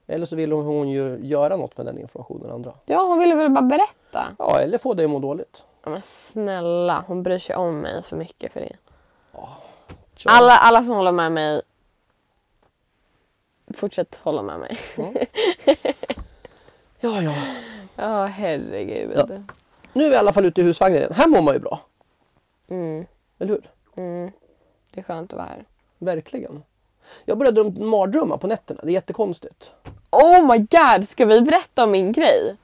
Eller 0.08 0.26
så 0.26 0.36
vill 0.36 0.52
hon, 0.52 0.66
hon 0.66 0.90
ju 0.90 1.20
göra 1.22 1.58
något 1.58 1.78
med 1.78 1.86
den 1.86 1.98
informationen 1.98 2.52
andra. 2.52 2.74
Ja 2.86 3.06
hon 3.06 3.20
ville 3.20 3.36
väl 3.36 3.50
bara 3.50 3.62
berätta. 3.62 4.28
Ja, 4.40 4.60
eller 4.60 4.78
få 4.78 4.94
dig 4.94 5.06
att 5.06 5.12
må 5.12 5.20
dåligt. 5.20 5.64
Ja, 5.84 5.90
men 5.90 6.02
snälla 6.02 7.04
hon 7.08 7.24
bryr 7.24 7.40
sig 7.40 7.56
om 7.56 7.80
mig 7.80 8.04
för 8.04 8.18
mycket 8.18 8.54
för 8.54 8.60
det. 8.60 8.76
Kör. 10.16 10.32
Alla, 10.32 10.58
alla 10.58 10.84
som 10.84 10.96
håller 10.96 11.12
med 11.12 11.32
mig 11.32 11.62
Fortsätt 13.74 14.20
hålla 14.24 14.42
med 14.42 14.60
mig. 14.60 14.78
Ja, 17.00 17.22
ja. 17.22 17.34
Ja 17.96 18.26
herregud. 18.26 19.12
Ja. 19.16 19.28
Nu 19.94 20.06
är 20.06 20.10
vi 20.10 20.16
i 20.16 20.18
alla 20.18 20.34
fall 20.34 20.46
ute 20.46 20.62
i 20.62 20.64
husvagnen 20.64 20.98
igen. 21.00 21.14
Här 21.14 21.28
mår 21.28 21.42
man 21.42 21.54
ju 21.54 21.60
bra. 21.60 21.80
Mm, 22.70 23.06
Eller 23.40 23.52
hur? 23.52 23.70
mm. 23.96 24.32
Det 24.92 25.00
är 25.00 25.04
skönt 25.04 25.34
att 25.34 25.38
vara 25.38 25.48
här. 25.48 25.66
Verkligen. 25.98 26.64
Jag 27.26 27.38
börjar 27.38 27.52
drömma 27.52 27.86
mardrömmar 27.86 28.38
på 28.38 28.48
nätterna. 28.48 28.80
Det 28.84 28.90
är 28.92 28.94
jättekonstigt. 28.94 29.72
Oh 30.10 30.52
my 30.52 30.58
god, 30.58 31.10
ska 31.10 31.26
vi 31.26 31.42
berätta 31.42 31.84
om 31.84 31.92
min 31.92 32.12
grej? 32.12 32.56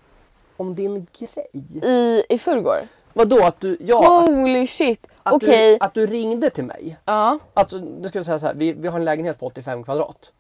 Om 0.58 0.76
din 0.76 1.08
grej? 1.20 1.48
I, 1.84 2.24
i 2.30 2.38
förrgår? 2.38 2.88
Vadå 3.14 3.46
att 3.46 3.60
du, 3.60 3.78
ja, 3.80 4.20
Holy 4.20 4.68
shit! 4.68 5.08
att, 5.24 5.42
du, 5.42 5.78
att 5.80 5.94
du 5.94 6.08
ringde 6.08 6.50
till 6.50 6.64
mig. 6.64 6.98
Ja. 7.06 7.40
Alltså, 7.54 7.80
det 7.80 8.10
ska 8.10 8.20
jag 8.20 8.26
säga 8.26 8.40
så 8.40 8.46
här, 8.46 8.54
vi, 8.54 8.74
vi 8.74 8.88
har 8.88 9.00
en 9.00 9.06
lägenhet 9.06 9.40
på 9.40 9.46
85 9.46 9.84
kvadrat. 9.84 10.32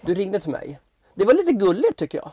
Du 0.00 0.14
ringde 0.14 0.40
till 0.40 0.50
mig. 0.50 0.78
Det 1.14 1.24
var 1.24 1.34
lite 1.34 1.52
gulligt 1.52 1.96
tycker 1.96 2.18
jag. 2.18 2.30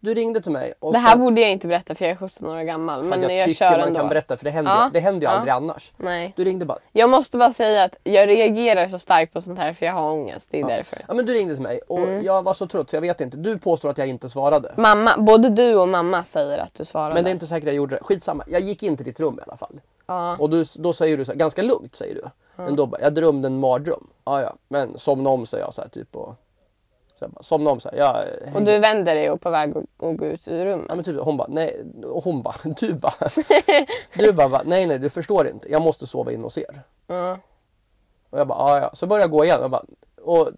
Du 0.00 0.14
ringde 0.14 0.40
till 0.40 0.52
mig. 0.52 0.74
Och 0.80 0.92
Det 0.92 0.98
här 0.98 1.10
sen- 1.10 1.20
borde 1.20 1.40
jag 1.40 1.50
inte 1.50 1.66
berätta 1.66 1.94
för 1.94 2.04
jag 2.04 2.12
är 2.12 2.16
17 2.16 2.48
år 2.48 2.62
gammal. 2.62 3.04
Men 3.04 3.22
jag, 3.22 3.32
jag, 3.32 3.44
tycker 3.44 3.58
kör 3.58 3.78
man 3.78 3.88
ändå. 3.88 4.00
kan 4.00 4.08
berätta 4.08 4.36
för 4.36 4.44
det 4.44 4.50
händer, 4.50 4.72
Ja, 4.72 4.90
det 4.92 5.00
händer 5.00 5.20
ju 5.20 5.24
ja. 5.32 5.36
aldrig 5.36 5.52
annars. 5.54 5.92
Nej. 5.96 6.32
Du 6.36 6.44
ringde 6.44 6.64
bara. 6.64 6.78
Jag 6.92 7.10
måste 7.10 7.36
bara 7.36 7.52
säga 7.52 7.84
att 7.84 7.96
jag 8.04 8.28
reagerar 8.28 8.88
så 8.88 8.98
starkt 8.98 9.32
på 9.32 9.40
sånt 9.40 9.58
här 9.58 9.72
för 9.72 9.86
jag 9.86 9.92
har 9.92 10.10
ångest. 10.10 10.48
Det 10.50 10.60
är 10.60 10.66
därför. 10.66 10.98
Ja 11.08 11.14
men 11.14 11.26
du 11.26 11.32
ringde 11.34 11.54
till 11.54 11.62
mig 11.62 11.80
och 11.88 11.98
Mm. 11.98 12.24
jag 12.24 12.42
var 12.42 12.54
så 12.54 12.66
trött 12.66 12.90
så 12.90 12.96
jag 12.96 13.00
vet 13.00 13.20
inte. 13.20 13.36
Du 13.36 13.58
påstår 13.58 13.90
att 13.90 13.98
jag 13.98 14.06
inte 14.08 14.28
svarade. 14.28 14.74
Mamma, 14.76 15.10
både 15.18 15.48
du 15.50 15.74
och 15.74 15.88
mamma 15.88 16.24
säger 16.24 16.58
att 16.58 16.74
du 16.74 16.84
svarade. 16.84 17.14
Men 17.14 17.24
det 17.24 17.30
är 17.30 17.32
inte 17.32 17.46
säkert 17.46 17.66
jag 17.66 17.76
gjorde 17.76 17.96
det. 17.96 18.02
Skitsamma. 18.02 18.44
Jag 18.48 18.60
gick 18.60 18.82
in 18.82 18.96
till 18.96 19.06
ditt 19.06 19.20
rum 19.20 19.38
i 19.38 19.42
alla 19.46 19.56
fall. 19.56 19.80
Ja. 20.06 20.36
Och 20.38 20.50
du, 20.50 20.64
då 20.78 20.92
säger 20.92 21.16
du 21.16 21.24
så 21.24 21.32
här, 21.32 21.38
ganska 21.38 21.62
lugnt 21.62 21.96
säger 21.96 22.14
du. 22.14 22.22
Men 22.56 22.76
då 22.76 22.86
bara, 22.86 23.00
jag 23.00 23.14
drömde 23.14 23.46
en 23.48 23.60
mardröm. 23.60 24.06
Ja 24.24 24.42
ja, 24.42 24.54
men 24.68 24.98
somna 24.98 25.30
om 25.30 25.46
säger 25.46 25.64
jag 25.64 25.74
så 25.74 25.82
här 25.82 25.88
typ. 25.88 26.16
Och, 26.16 26.34
så 27.18 27.24
jag 27.24 27.30
bara, 27.30 27.42
somna 27.42 27.70
om 27.70 27.80
så 27.80 27.88
här. 27.88 27.98
Jag, 27.98 28.26
Och 28.54 28.62
du 28.62 28.78
vänder 28.78 29.14
dig 29.14 29.30
och 29.30 29.40
på 29.40 29.50
väg 29.50 29.76
att, 29.76 30.16
gå 30.16 30.26
ut 30.26 30.48
ur 30.48 30.64
rummet. 30.64 30.86
Ja 30.88 30.94
men 30.94 31.04
typ, 31.04 31.20
hon 31.20 31.36
bara, 31.36 31.48
nej, 31.48 31.84
och 32.04 32.24
hon 32.24 32.42
bara, 32.42 32.54
du 32.80 32.94
bara, 32.94 33.30
du 34.14 34.32
bara, 34.32 34.62
nej 34.64 34.86
nej 34.86 34.98
du 34.98 35.10
förstår 35.10 35.48
inte, 35.48 35.70
jag 35.70 35.82
måste 35.82 36.06
sova 36.06 36.32
in 36.32 36.42
hos 36.42 36.58
er. 36.58 36.82
Ja. 37.06 37.38
Och 38.30 38.38
jag 38.38 38.46
bara, 38.46 38.58
ja 38.58 38.80
ja, 38.80 38.90
så 38.94 39.06
börjar 39.06 39.22
jag 39.22 39.30
gå 39.30 39.44
igen 39.44 39.62
och 39.62 39.70
bara, 39.70 39.84
och, 40.22 40.48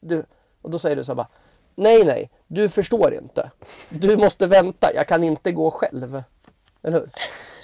du, 0.00 0.24
och 0.62 0.70
då 0.70 0.78
säger 0.78 0.96
du 0.96 1.04
så 1.04 1.12
här 1.12 1.16
bara, 1.16 1.28
nej 1.74 2.04
nej, 2.04 2.30
du 2.46 2.68
förstår 2.68 3.14
inte. 3.14 3.50
Du 3.88 4.16
måste 4.16 4.46
vänta, 4.46 4.94
jag 4.94 5.08
kan 5.08 5.24
inte 5.24 5.52
gå 5.52 5.70
själv. 5.70 6.22
Eller 6.82 7.00
hur? 7.00 7.10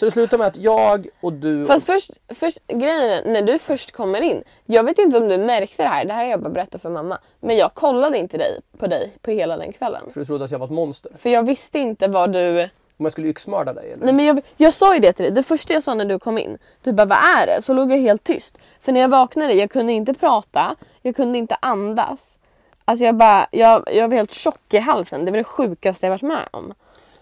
Så 0.01 0.07
det 0.07 0.13
slutar 0.13 0.39
med 0.39 0.47
att 0.47 0.57
jag 0.57 1.09
och 1.21 1.33
du... 1.33 1.67
Fast 1.67 1.87
först, 1.87 2.11
först, 2.29 2.67
grejen 2.67 3.01
är, 3.01 3.33
när 3.33 3.43
du 3.43 3.59
först 3.59 3.93
kommer 3.93 4.21
in. 4.21 4.43
Jag 4.67 4.85
vet 4.85 4.99
inte 4.99 5.19
om 5.19 5.29
du 5.29 5.39
märkte 5.39 5.83
det 5.83 5.89
här, 5.89 6.05
det 6.05 6.13
här 6.13 6.25
har 6.25 6.31
jag 6.31 6.43
bara 6.43 6.51
berättat 6.51 6.83
för 6.83 6.91
mamma. 6.91 7.19
Men 7.41 7.57
jag 7.57 7.75
kollade 7.75 8.19
inte 8.19 8.39
dig, 8.39 8.61
på 8.79 8.87
dig 8.87 9.13
på 9.23 9.31
hela 9.31 9.57
den 9.57 9.73
kvällen. 9.73 10.03
För 10.13 10.21
du 10.21 10.27
trodde 10.27 10.45
att 10.45 10.51
jag 10.51 10.59
var 10.59 10.67
ett 10.67 10.73
monster. 10.73 11.13
För 11.19 11.31
jag 11.31 11.43
visste 11.43 11.79
inte 11.79 12.09
vad 12.09 12.33
du... 12.33 12.63
Om 12.97 13.05
jag 13.05 13.13
skulle 13.13 13.29
yxmörda 13.29 13.73
dig 13.73 13.93
eller? 13.93 14.05
Nej 14.05 14.15
men 14.15 14.25
jag, 14.25 14.43
jag 14.57 14.75
sa 14.75 14.95
ju 14.95 15.01
det 15.01 15.13
till 15.13 15.23
dig, 15.23 15.33
det 15.33 15.43
första 15.43 15.73
jag 15.73 15.83
sa 15.83 15.95
när 15.95 16.05
du 16.05 16.19
kom 16.19 16.39
in. 16.39 16.59
Du 16.83 16.93
bara 16.93 17.07
vad 17.07 17.19
är 17.19 17.47
det? 17.47 17.63
Så 17.63 17.73
låg 17.73 17.93
jag 17.93 17.99
helt 17.99 18.25
tyst. 18.25 18.59
För 18.81 18.93
när 18.93 19.01
jag 19.01 19.09
vaknade, 19.09 19.53
jag 19.53 19.71
kunde 19.71 19.93
inte 19.93 20.15
prata, 20.15 20.77
jag 21.03 21.17
kunde 21.17 21.39
inte 21.39 21.57
andas. 21.63 22.39
Alltså 22.85 23.05
jag 23.05 23.15
bara, 23.15 23.47
jag, 23.51 23.89
jag 23.93 24.09
var 24.09 24.17
helt 24.17 24.33
tjock 24.33 24.75
i 24.75 24.79
halsen. 24.79 25.25
Det 25.25 25.31
var 25.31 25.39
det 25.39 25.45
sjukaste 25.45 26.07
jag 26.07 26.11
varit 26.11 26.23
med 26.23 26.49
om. 26.51 26.75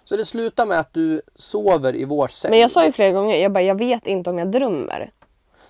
Så 0.09 0.17
det 0.17 0.25
slutar 0.25 0.67
med 0.67 0.79
att 0.79 0.95
du 0.95 1.23
sover 1.37 1.97
i 1.97 2.05
vår 2.05 2.29
säng. 2.29 2.51
Men 2.51 2.61
jag 2.61 2.71
sa 2.71 2.85
ju 2.85 2.93
flera 2.93 3.13
gånger, 3.13 3.37
jag 3.37 3.53
bara 3.53 3.63
jag 3.63 3.79
vet 3.79 4.07
inte 4.07 4.31
om 4.31 4.39
jag 4.39 4.51
drömmer. 4.51 5.11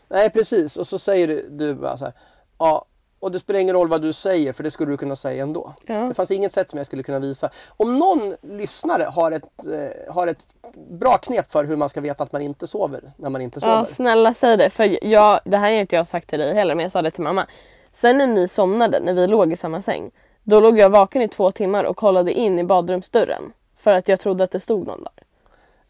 Nej 0.09 0.31
precis 0.31 0.77
och 0.77 0.87
så 0.87 0.99
säger 0.99 1.29
du, 1.29 1.49
du 1.51 1.75
bara 1.75 1.99
så 1.99 2.05
här. 2.05 2.15
Ja, 2.59 2.85
och 3.21 3.33
det 3.33 3.39
spelar 3.39 3.61
ingen 3.61 3.75
roll 3.75 3.89
vad 3.89 4.03
du 4.03 4.13
säger 4.13 4.53
för 4.53 4.63
det 4.65 4.71
skulle 4.71 4.93
du 4.93 4.97
kunna 4.97 5.17
säga 5.17 5.43
ändå. 5.43 5.75
Ja. 5.87 5.95
Det 5.95 6.15
fanns 6.15 6.31
inget 6.31 6.53
sätt 6.53 6.71
som 6.71 6.77
jag 6.77 6.87
skulle 6.87 7.03
kunna 7.03 7.19
visa. 7.19 7.51
Om 7.77 7.99
någon 7.99 8.37
lyssnare 8.43 9.05
har 9.05 9.33
ett, 9.33 9.67
eh, 9.67 10.15
har 10.15 10.27
ett 10.27 10.47
bra 10.91 11.17
knep 11.17 11.51
för 11.51 11.65
hur 11.65 11.77
man 11.77 11.89
ska 11.89 12.01
veta 12.01 12.23
att 12.23 12.33
man 12.33 12.43
inte 12.43 12.67
sover 12.67 13.13
när 13.17 13.31
man 13.31 13.41
inte 13.41 13.61
sover. 13.61 13.75
Ja 13.75 13.85
snälla 13.85 14.35
säg 14.35 14.57
det. 14.57 14.71
För 14.71 15.05
jag, 15.07 15.41
det 15.45 15.57
här 15.57 15.73
har 15.73 15.81
inte 15.81 15.97
jag 15.97 16.07
sagt 16.07 16.29
till 16.29 16.39
dig 16.39 16.55
heller 16.55 16.75
men 16.75 16.83
jag 16.83 16.93
sa 16.93 17.03
det 17.03 17.11
till 17.11 17.23
mamma. 17.23 17.47
Sen 17.93 18.19
när 18.19 18.27
ni 18.27 18.49
somnade, 18.49 19.01
när 19.01 19.13
vi 19.13 19.27
låg 19.27 19.53
i 19.53 19.57
samma 19.57 19.83
säng. 19.83 20.11
Då 20.43 20.61
låg 20.61 20.79
jag 20.79 20.91
vaken 20.91 21.23
i 21.23 21.29
två 21.29 21.51
timmar 21.51 21.85
och 21.85 21.97
kollade 21.97 22.33
in 22.33 22.59
i 22.59 22.65
badrumsdörren. 22.65 23.53
För 23.89 23.93
att 23.93 24.09
jag 24.09 24.21
trodde 24.21 24.45
att 24.45 24.51
det 24.51 24.61
stod 24.61 24.87
någon 24.87 25.05
där. 25.05 25.13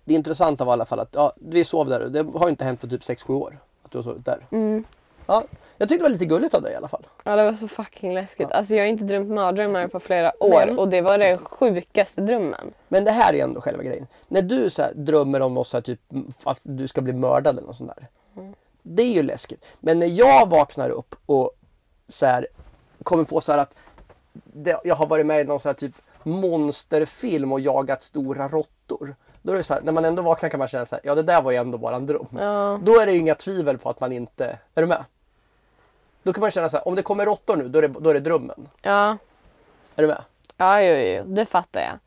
Det 0.05 0.15
intressanta 0.15 0.65
var 0.65 0.73
i 0.73 0.75
alla 0.75 0.85
fall 0.85 1.01
att 1.01 1.09
ja, 1.13 1.33
vi 1.37 1.65
sov 1.65 1.89
där. 1.89 2.01
Det 2.01 2.39
har 2.39 2.49
inte 2.49 2.65
hänt 2.65 2.81
på 2.81 2.87
typ 2.87 3.03
6-7 3.03 3.35
år. 3.35 3.59
Att 3.83 3.91
du 3.91 3.99
har 3.99 4.03
sovit 4.03 4.25
där. 4.25 4.47
Mm. 4.51 4.85
Ja, 5.27 5.45
jag 5.79 5.89
tyckte 5.89 6.03
det 6.03 6.09
var 6.09 6.11
lite 6.11 6.25
gulligt 6.25 6.55
av 6.55 6.63
dig 6.63 6.73
i 6.73 6.77
alla 6.77 6.89
fall. 6.89 7.07
Ja 7.25 7.37
det 7.37 7.45
var 7.45 7.53
så 7.53 7.69
fucking 7.69 8.15
läskigt. 8.15 8.51
Alltså 8.51 8.75
jag 8.75 8.83
har 8.83 8.89
inte 8.89 9.05
drömt 9.05 9.29
mardrömmar 9.29 9.89
på 9.89 10.01
flera 10.01 10.43
år 10.45 10.67
Men- 10.67 10.79
och 10.79 10.89
det 10.89 11.01
var 11.01 11.19
den 11.19 11.39
sjukaste 11.39 12.21
drömmen. 12.21 12.73
Men 12.89 13.05
det 13.05 13.11
här 13.11 13.35
är 13.35 13.43
ändå 13.45 13.61
själva 13.61 13.83
grejen. 13.83 14.07
När 14.29 14.43
du 14.43 14.71
så 14.71 14.83
drömmer 14.95 15.41
om 15.41 15.55
något 15.55 15.67
så 15.67 15.77
här, 15.77 15.83
typ 15.83 16.13
mm, 16.13 16.33
att 16.45 16.61
du 16.63 16.89
ska 16.89 17.01
bli 17.01 17.13
mördad 17.13 17.59
eller 17.59 17.67
något 17.67 17.77
sånt 17.77 17.93
där. 17.97 18.07
Det 18.83 19.03
är 19.03 19.13
ju 19.13 19.23
läskigt. 19.23 19.65
Men 19.81 19.99
när 19.99 20.07
jag 20.07 20.51
vaknar 20.51 20.91
upp 20.91 21.15
och 21.27 21.51
så 22.09 22.27
här, 22.27 22.47
kommer 23.03 23.25
på 23.25 23.41
så 23.41 23.53
här 23.53 23.59
att 23.59 23.75
det, 24.33 24.81
jag 24.85 24.95
har 24.95 25.07
varit 25.07 25.27
med 25.27 25.41
i 25.41 25.45
någon 25.45 25.61
så 25.61 25.69
här 25.69 25.75
typ 25.75 25.93
monsterfilm 26.23 27.53
och 27.53 27.61
jagat 27.61 28.03
stora 28.03 28.49
råttor. 28.49 29.17
Då 29.43 29.53
är 29.53 29.57
det 29.57 29.63
så 29.63 29.75
här, 29.75 29.81
när 29.81 29.93
man 29.93 30.05
ändå 30.05 30.23
vaknar 30.23 30.49
kan 30.49 30.59
man 30.59 30.69
känna 30.69 30.87
så 30.87 30.95
här, 30.97 31.01
ja 31.05 31.15
det 31.15 31.23
där 31.23 31.43
var 31.43 31.51
ju 31.51 31.57
ändå 31.57 31.79
bara 31.79 31.97
en 31.97 32.07
dröm. 32.07 32.27
Ja. 32.39 32.81
Då 32.83 33.01
är 33.01 33.07
det 33.07 33.13
ju 33.13 33.19
inga 33.19 33.35
tvivel 33.35 33.79
på 33.79 33.91
att 33.91 34.01
man 34.01 34.13
inte, 34.13 34.59
är 34.75 34.81
du 34.83 34.87
med? 34.87 35.05
Då 36.23 36.33
kan 36.33 36.41
man 36.41 36.51
känna 36.51 36.69
så 36.69 36.77
här, 36.77 36.89
om 36.89 36.95
det 36.95 37.03
kommer 37.03 37.27
råttor 37.27 37.57
nu, 37.57 37.69
då 37.69 37.79
är 37.79 37.83
det, 37.83 37.89
då 38.01 38.11
är 38.11 38.15
det 38.15 38.21
drömmen. 38.21 38.69
Ja, 38.83 39.17
Är 39.97 40.03
du 40.03 40.07
med? 40.09 40.23
ja 40.57 40.83
jo, 40.83 40.95
jo, 40.95 41.23
det 41.35 41.47
fattar 41.47 41.81
jag. 41.81 41.99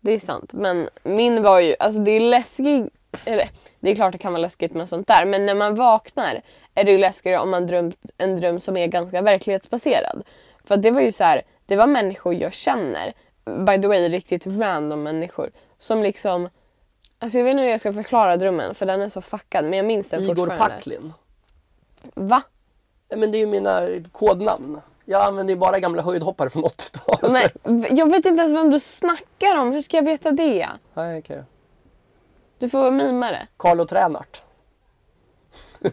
Det 0.00 0.12
är 0.12 0.18
sant. 0.18 0.52
Men 0.52 0.88
min 1.02 1.42
var 1.42 1.60
ju, 1.60 1.74
alltså 1.78 2.00
det 2.00 2.10
är 2.10 2.20
läskigt. 2.20 2.88
Eller 3.24 3.48
det 3.80 3.90
är 3.90 3.94
klart 3.94 4.12
det 4.12 4.18
kan 4.18 4.32
vara 4.32 4.40
läskigt 4.40 4.74
med 4.74 4.88
sånt 4.88 5.06
där. 5.06 5.24
Men 5.24 5.46
när 5.46 5.54
man 5.54 5.74
vaknar 5.74 6.42
är 6.74 6.84
det 6.84 6.90
ju 6.90 6.98
läskigare 6.98 7.38
om 7.40 7.50
man 7.50 7.66
drömt 7.66 7.96
en 8.18 8.40
dröm 8.40 8.60
som 8.60 8.76
är 8.76 8.86
ganska 8.86 9.22
verklighetsbaserad. 9.22 10.22
För 10.64 10.76
det 10.76 10.90
var 10.90 11.00
ju 11.00 11.12
så 11.12 11.24
här, 11.24 11.42
det 11.66 11.76
var 11.76 11.86
människor 11.86 12.34
jag 12.34 12.52
känner. 12.52 13.12
By 13.44 13.82
the 13.82 13.88
way, 13.88 14.08
riktigt 14.08 14.46
random 14.46 15.02
människor. 15.02 15.50
Som 15.78 16.02
liksom, 16.02 16.48
alltså 17.18 17.38
jag 17.38 17.44
vet 17.44 17.50
inte 17.50 17.62
hur 17.62 17.70
jag 17.70 17.80
ska 17.80 17.92
förklara 17.92 18.36
drömmen 18.36 18.74
för 18.74 18.86
den 18.86 19.02
är 19.02 19.08
så 19.08 19.20
fuckad. 19.20 19.64
Men 19.64 19.72
jag 19.72 19.86
minns 19.86 20.08
den 20.08 20.22
Igor 20.22 20.34
fortfarande. 20.34 20.74
Packlin. 20.74 21.12
Va? 22.14 22.42
Men 23.16 23.32
det 23.32 23.38
är 23.38 23.40
ju 23.40 23.46
mina 23.46 23.88
kodnamn. 24.12 24.80
Jag 25.04 25.22
använder 25.22 25.54
ju 25.54 25.60
bara 25.60 25.78
gamla 25.78 26.02
höjdhoppare 26.02 26.50
från 26.50 26.64
80-talet. 26.64 27.56
Men 27.64 27.96
jag 27.96 28.10
vet 28.10 28.24
inte 28.24 28.42
ens 28.42 28.54
vem 28.54 28.70
du 28.70 28.80
snackar 28.80 29.56
om. 29.56 29.72
Hur 29.72 29.82
ska 29.82 29.96
jag 29.96 30.04
veta 30.04 30.30
det? 30.30 30.68
Nej, 30.94 31.18
okej. 31.18 31.42
Du 32.58 32.68
får 32.68 32.90
mima 32.90 33.30
det. 33.30 33.46
Carlo 33.56 33.86
Tränart. 33.86 34.42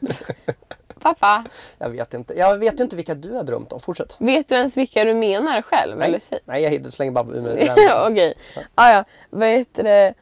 Pappa, 1.00 1.44
Jag 1.78 1.90
vet 1.90 2.14
inte. 2.14 2.34
Jag 2.34 2.58
vet 2.58 2.80
inte 2.80 2.96
vilka 2.96 3.16
du 3.16 3.34
har 3.34 3.44
drömt 3.44 3.74
om. 3.74 3.80
Fortsätt. 3.80 4.16
vet 4.20 4.50
du 4.50 4.56
ens 4.56 4.78
vilka 4.78 5.04
du 5.04 5.14
menar 5.14 5.62
själv? 5.62 6.02
Eller 6.02 6.12
Nej, 6.12 6.20
säg? 6.20 6.40
Nej 6.46 6.64
jag 6.64 6.94
slänger 6.94 7.12
bara 7.12 7.28
ur 7.28 7.42
mig. 7.42 7.72
Okej. 8.10 8.34
Ah, 8.76 8.92
ja, 8.92 9.04
vad 9.30 9.48
heter 9.48 9.84
det? 9.84 10.14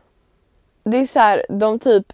Det 0.83 0.97
är 0.97 1.07
så 1.07 1.19
här, 1.19 1.45
de 1.49 1.79
typ, 1.79 2.05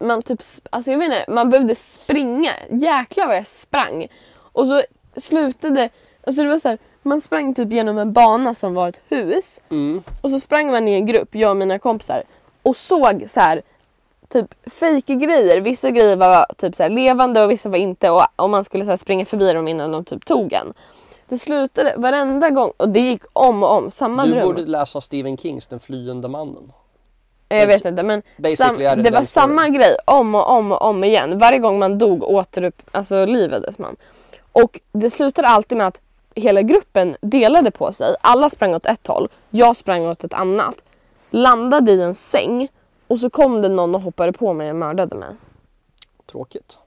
man 0.00 0.22
typ, 0.22 0.40
alltså 0.70 0.90
jag 0.90 0.98
vet 0.98 1.04
inte, 1.06 1.24
man 1.28 1.50
behövde 1.50 1.74
springa. 1.74 2.52
Jäklar 2.70 3.26
vad 3.26 3.36
jag 3.36 3.46
sprang. 3.46 4.08
Och 4.52 4.66
så 4.66 4.82
slutade, 5.16 5.88
alltså 6.26 6.42
det 6.42 6.48
var 6.48 6.58
så 6.58 6.68
här, 6.68 6.78
man 7.02 7.20
sprang 7.20 7.54
typ 7.54 7.72
genom 7.72 7.98
en 7.98 8.12
bana 8.12 8.54
som 8.54 8.74
var 8.74 8.88
ett 8.88 9.00
hus. 9.08 9.60
Mm. 9.70 10.02
Och 10.20 10.30
så 10.30 10.40
sprang 10.40 10.70
man 10.70 10.88
i 10.88 10.94
en 10.94 11.06
grupp, 11.06 11.34
jag 11.34 11.50
och 11.50 11.56
mina 11.56 11.78
kompisar. 11.78 12.22
Och 12.62 12.76
såg 12.76 13.24
så 13.28 13.40
här 13.40 13.62
typ 14.28 14.54
fake 14.70 15.14
grejer. 15.14 15.60
Vissa 15.60 15.90
grejer 15.90 16.16
var 16.16 16.46
typ 16.56 16.74
så 16.74 16.88
levande 16.88 17.44
och 17.44 17.50
vissa 17.50 17.68
var 17.68 17.78
inte. 17.78 18.10
Och, 18.10 18.22
och 18.36 18.50
man 18.50 18.64
skulle 18.64 18.84
så 18.84 18.96
springa 18.96 19.24
förbi 19.24 19.52
dem 19.52 19.68
innan 19.68 19.92
de 19.92 20.04
typ 20.04 20.24
tog 20.24 20.52
en. 20.52 20.72
Det 21.28 21.38
slutade 21.38 21.94
varenda 21.96 22.50
gång 22.50 22.72
och 22.76 22.88
det 22.88 23.00
gick 23.00 23.22
om 23.32 23.62
och 23.62 23.70
om. 23.72 23.90
Samma 23.90 24.24
Du 24.24 24.30
dröm. 24.30 24.44
borde 24.44 24.62
läsa 24.66 25.00
Stephen 25.00 25.36
Kings 25.36 25.66
Den 25.66 25.80
flyende 25.80 26.28
mannen. 26.28 26.72
Jag 27.48 27.66
vet 27.66 27.84
inte 27.84 28.02
men 28.02 28.22
är 28.42 28.96
det 28.96 29.02
det 29.02 29.10
var 29.10 29.22
samma 29.22 29.68
grej 29.68 29.96
om 30.04 30.34
och 30.34 30.50
om 30.50 30.72
och 30.72 30.82
om 30.82 31.04
igen. 31.04 31.38
Varje 31.38 31.58
gång 31.58 31.78
man 31.78 31.98
dog 31.98 32.22
återupp, 32.22 32.82
alltså 32.90 33.26
livades 33.26 33.78
man. 33.78 33.96
Och 34.52 34.80
det 34.92 35.10
slutade 35.10 35.48
alltid 35.48 35.78
med 35.78 35.86
att 35.86 36.00
hela 36.34 36.62
gruppen 36.62 37.16
delade 37.20 37.70
på 37.70 37.92
sig. 37.92 38.14
Alla 38.20 38.50
sprang 38.50 38.74
åt 38.74 38.86
ett 38.86 39.06
håll. 39.06 39.28
Jag 39.50 39.76
sprang 39.76 40.06
åt 40.06 40.24
ett 40.24 40.32
annat. 40.32 40.74
Landade 41.30 41.92
i 41.92 42.02
en 42.02 42.14
säng 42.14 42.68
och 43.08 43.20
så 43.20 43.30
kom 43.30 43.62
det 43.62 43.68
någon 43.68 43.94
och 43.94 44.00
hoppade 44.00 44.32
på 44.32 44.52
mig 44.52 44.70
och 44.70 44.76
mördade 44.76 45.16
mig. 45.16 45.28
Tråkigt. 46.30 46.78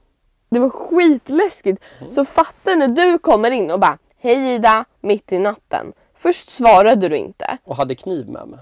Det 0.50 0.60
var 0.60 0.70
skitläskigt. 0.70 1.84
Mm. 2.00 2.12
Så 2.12 2.26
fatta 2.26 2.76
när 2.76 2.88
du 2.88 3.18
kommer 3.18 3.52
in 3.52 3.72
och 3.72 3.80
bara 3.80 3.98
Hej 4.18 4.54
Ida, 4.56 4.86
mitt 5.00 5.32
i 5.32 5.40
natten. 5.40 5.94
Först 6.16 6.50
svarade 6.50 7.10
du 7.10 7.18
inte. 7.18 7.58
Och 7.64 7.78
hade 7.78 7.96
kniv 7.96 8.30
med 8.30 8.48
mig. 8.48 8.60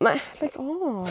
Nej, 0.00 0.22
lägg 0.40 0.50
av. 0.56 1.08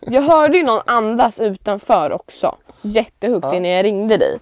Jag 0.00 0.22
hörde 0.22 0.56
ju 0.56 0.62
någon 0.64 0.82
andas 0.86 1.40
utanför 1.40 2.12
också. 2.12 2.56
Jättehögt 2.82 3.44
Ja. 3.44 3.54
innan 3.54 3.70
jag 3.70 3.84
ringde 3.84 4.16
dig. 4.16 4.38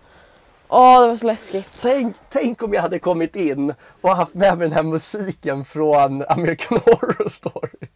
Åh, 0.69 1.01
det 1.01 1.07
var 1.07 1.17
så 1.17 1.27
läskigt. 1.27 1.69
Tänk, 1.83 2.17
tänk 2.31 2.63
om 2.63 2.75
jag 2.75 2.83
hade 2.83 2.99
kommit 2.99 3.37
in 3.37 3.75
och 4.01 4.11
haft 4.11 4.35
med 4.35 4.59
mig 4.59 4.69
den 4.69 4.77
här 4.77 4.83
musiken 4.83 5.65
från 5.65 6.25
American 6.29 6.79
Horror 6.85 7.29
Story. 7.29 7.89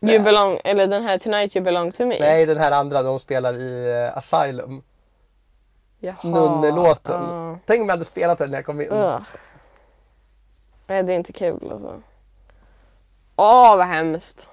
You 0.00 0.22
belong, 0.24 0.60
eller 0.64 0.86
den 0.86 1.02
här 1.02 1.18
Tonight 1.18 1.56
You 1.56 1.64
belong 1.64 1.92
to 1.92 2.06
me. 2.06 2.16
Nej, 2.20 2.46
den 2.46 2.58
här 2.58 2.72
andra 2.72 3.02
de 3.02 3.18
spelar 3.18 3.58
i 3.58 3.90
eh, 3.90 4.16
Asylum. 4.16 4.82
Jaha. 5.98 6.16
Nunnelåten. 6.22 7.22
Ja. 7.22 7.58
Tänk 7.66 7.80
om 7.80 7.86
jag 7.86 7.92
hade 7.92 8.04
spelat 8.04 8.38
den 8.38 8.50
när 8.50 8.58
jag 8.58 8.66
kom 8.66 8.80
in. 8.80 8.88
Ugh. 8.90 9.20
Nej, 10.86 11.02
det 11.02 11.12
är 11.12 11.16
inte 11.16 11.32
kul 11.32 11.72
alltså. 11.72 12.02
Åh, 13.36 13.76
vad 13.76 13.86
hemskt. 13.86 14.48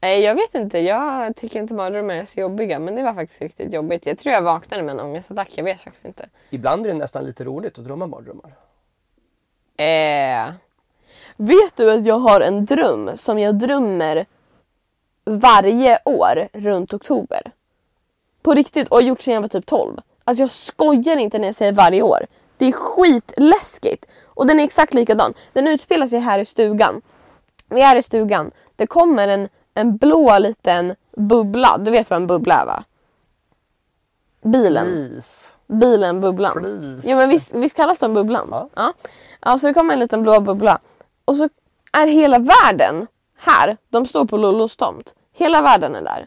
Nej, 0.00 0.20
jag 0.20 0.34
vet 0.34 0.54
inte. 0.54 0.78
Jag 0.78 1.36
tycker 1.36 1.60
inte 1.60 1.74
mardrömmar 1.74 2.14
är 2.14 2.24
så 2.24 2.40
jobbiga. 2.40 2.78
Men 2.78 2.94
det 2.94 3.02
var 3.02 3.14
faktiskt 3.14 3.40
riktigt 3.40 3.74
jobbigt. 3.74 4.06
Jag 4.06 4.18
tror 4.18 4.34
jag 4.34 4.42
vaknade 4.42 4.82
med 4.82 4.92
en 4.92 5.00
ångestattack. 5.00 5.48
Jag 5.54 5.64
vet 5.64 5.80
faktiskt 5.80 6.04
inte. 6.04 6.28
Ibland 6.50 6.86
är 6.86 6.90
det 6.90 6.98
nästan 6.98 7.24
lite 7.24 7.44
roligt 7.44 7.78
att 7.78 7.84
drömma 7.84 8.06
mardrömmar. 8.06 8.54
Eh. 9.76 10.54
Vet 11.36 11.76
du 11.76 11.90
att 11.90 12.06
jag 12.06 12.18
har 12.18 12.40
en 12.40 12.64
dröm 12.64 13.10
som 13.16 13.38
jag 13.38 13.54
drömmer 13.58 14.26
varje 15.24 15.98
år 16.04 16.48
runt 16.52 16.94
oktober? 16.94 17.52
På 18.42 18.54
riktigt 18.54 18.88
och 18.88 18.96
har 18.96 19.02
gjort 19.02 19.20
sedan 19.20 19.34
jag 19.34 19.40
var 19.40 19.48
typ 19.48 19.66
12. 19.66 20.00
Alltså 20.24 20.42
jag 20.42 20.50
skojar 20.50 21.16
inte 21.16 21.38
när 21.38 21.48
jag 21.48 21.56
säger 21.56 21.72
varje 21.72 22.02
år. 22.02 22.26
Det 22.58 22.66
är 22.66 22.72
skitläskigt. 22.72 24.06
Och 24.24 24.46
den 24.46 24.60
är 24.60 24.64
exakt 24.64 24.94
likadan. 24.94 25.34
Den 25.52 25.68
utspelar 25.68 26.06
sig 26.06 26.18
här 26.18 26.38
i 26.38 26.44
stugan. 26.44 27.02
Vi 27.68 27.82
är 27.82 27.96
i 27.96 28.02
stugan. 28.02 28.50
Det 28.76 28.86
kommer 28.86 29.28
en, 29.28 29.48
en 29.74 29.96
blå 29.96 30.38
liten 30.38 30.94
bubbla. 31.16 31.78
Du 31.78 31.90
vet 31.90 32.10
vad 32.10 32.16
en 32.16 32.26
bubbla 32.26 32.54
är 32.54 32.66
va? 32.66 32.84
Bilen. 34.42 34.86
Please. 34.86 35.48
Bilen 35.66 36.20
Bubblan. 36.20 36.52
Please. 36.52 37.10
Ja 37.10 37.16
men 37.16 37.28
visst, 37.28 37.52
visst 37.52 37.76
kallas 37.76 37.98
den 37.98 38.14
Bubblan? 38.14 38.48
Ja. 38.50 38.68
ja. 38.74 38.92
Ja, 39.40 39.58
så 39.58 39.66
det 39.66 39.74
kommer 39.74 39.94
en 39.94 40.00
liten 40.00 40.22
blå 40.22 40.40
bubbla. 40.40 40.78
Och 41.24 41.36
så 41.36 41.48
är 41.92 42.06
hela 42.06 42.38
världen 42.38 43.06
här. 43.36 43.76
De 43.90 44.06
står 44.06 44.24
på 44.24 44.36
Lollos 44.36 44.76
tomt. 44.76 45.14
Hela 45.32 45.62
världen 45.62 45.94
är 45.94 46.02
där. 46.02 46.26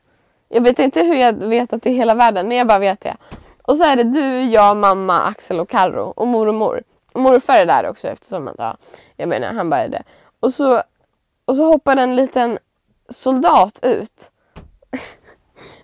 Jag 0.50 0.62
vet 0.62 0.80
inte 0.80 1.04
hur 1.04 1.16
jag 1.16 1.34
vet 1.34 1.74
att 1.74 1.84
det 1.84 1.89
är 1.89 1.94
hela 1.94 2.16
världen 2.16 2.48
men 2.48 2.58
jag 2.58 2.68
bara 2.68 2.80
vet 2.80 3.01
det. 3.01 3.16
Och 3.63 3.77
så 3.77 3.84
är 3.84 3.96
det 3.96 4.04
du, 4.04 4.42
jag, 4.42 4.77
mamma, 4.77 5.22
Axel 5.22 5.60
och 5.60 5.70
Karro 5.70 6.13
och 6.16 6.27
mor 6.27 6.48
och 6.48 6.54
mor. 6.54 6.84
Och 7.13 7.22
morfar 7.22 7.54
är 7.54 7.66
där 7.66 7.89
också 7.89 8.08
eftersom 8.08 8.48
att, 8.48 8.56
ja, 8.58 8.77
jag 9.16 9.30
menar 9.30 9.54
han 9.54 9.70
bara 9.70 9.82
är 9.82 9.89
det. 9.89 10.04
Och 10.39 10.54
så, 10.54 10.82
och 11.46 11.56
så 11.56 11.63
hoppar 11.63 11.98
en 11.98 12.16
liten 12.16 12.58
soldat 13.10 13.80
ut. 13.84 14.32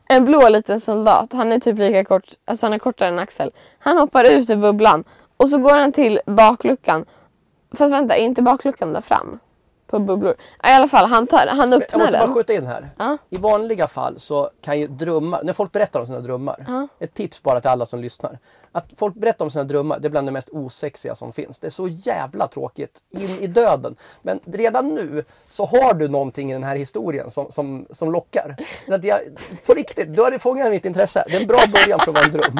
En 0.07 0.25
blå 0.25 0.49
liten 0.49 0.79
soldat, 0.79 1.33
han 1.33 1.51
är 1.51 1.59
typ 1.59 1.77
lika 1.77 2.05
kort, 2.05 2.25
alltså 2.45 2.65
han 2.65 2.73
är 2.73 2.79
kortare 2.79 3.09
än 3.09 3.19
Axel. 3.19 3.51
Han 3.79 3.97
hoppar 3.97 4.31
ut 4.31 4.49
ur 4.49 4.55
bubblan 4.55 5.03
och 5.37 5.49
så 5.49 5.57
går 5.57 5.77
han 5.77 5.91
till 5.91 6.21
bakluckan. 6.25 7.05
Fast 7.73 7.93
vänta, 7.93 8.15
är 8.17 8.23
inte 8.23 8.41
bakluckan 8.41 8.93
där 8.93 9.01
fram? 9.01 9.39
På 9.87 9.99
bubblor. 9.99 10.35
Ja, 10.63 10.69
I 10.69 10.73
alla 10.73 10.87
fall, 10.87 11.05
han, 11.09 11.27
tar, 11.27 11.47
han 11.47 11.71
Jag 11.71 11.81
öppnar 11.83 11.99
måste 11.99 12.17
bara 12.17 12.25
den. 12.25 12.33
skjuta 12.33 12.53
in 12.53 12.65
här. 12.65 12.89
Ja. 12.97 13.17
I 13.29 13.37
vanliga 13.37 13.87
fall 13.87 14.19
så 14.19 14.49
kan 14.61 14.79
ju 14.79 14.87
drömmar, 14.87 15.43
när 15.43 15.53
folk 15.53 15.71
berättar 15.71 15.99
om 15.99 16.05
sina 16.05 16.19
drömmar. 16.19 16.65
Ja. 16.67 16.87
Ett 16.99 17.13
tips 17.13 17.43
bara 17.43 17.61
till 17.61 17.69
alla 17.69 17.85
som 17.85 17.99
lyssnar. 17.99 18.39
Att 18.71 18.85
folk 18.97 19.15
berättar 19.15 19.45
om 19.45 19.51
sina 19.51 19.63
drömmar, 19.63 19.99
det 19.99 20.07
är 20.07 20.09
bland 20.09 20.27
det 20.27 20.31
mest 20.31 20.49
osexiga 20.49 21.15
som 21.15 21.33
finns. 21.33 21.59
Det 21.59 21.67
är 21.67 21.71
så 21.71 21.87
jävla 21.87 22.47
tråkigt. 22.47 22.99
In 23.09 23.29
i 23.39 23.47
döden. 23.47 23.95
Men 24.21 24.39
redan 24.45 24.95
nu 24.95 25.23
så 25.47 25.65
har 25.65 25.93
du 25.93 26.07
någonting 26.07 26.51
i 26.51 26.53
den 26.53 26.63
här 26.63 26.75
historien 26.75 27.31
som, 27.31 27.51
som, 27.51 27.85
som 27.89 28.11
lockar. 28.11 28.55
Så 28.87 28.93
att 28.95 29.03
jag, 29.03 29.19
på 29.65 29.73
riktigt, 29.73 30.15
du 30.15 30.21
har 30.21 30.37
fångat 30.37 30.69
mitt 30.71 30.85
intresse. 30.85 31.23
Det 31.27 31.35
är 31.35 31.41
en 31.41 31.47
bra 31.47 31.59
början 31.73 31.99
för 31.99 32.11
att 32.11 32.15
vara 32.15 32.25
en 32.25 32.31
dröm. 32.31 32.57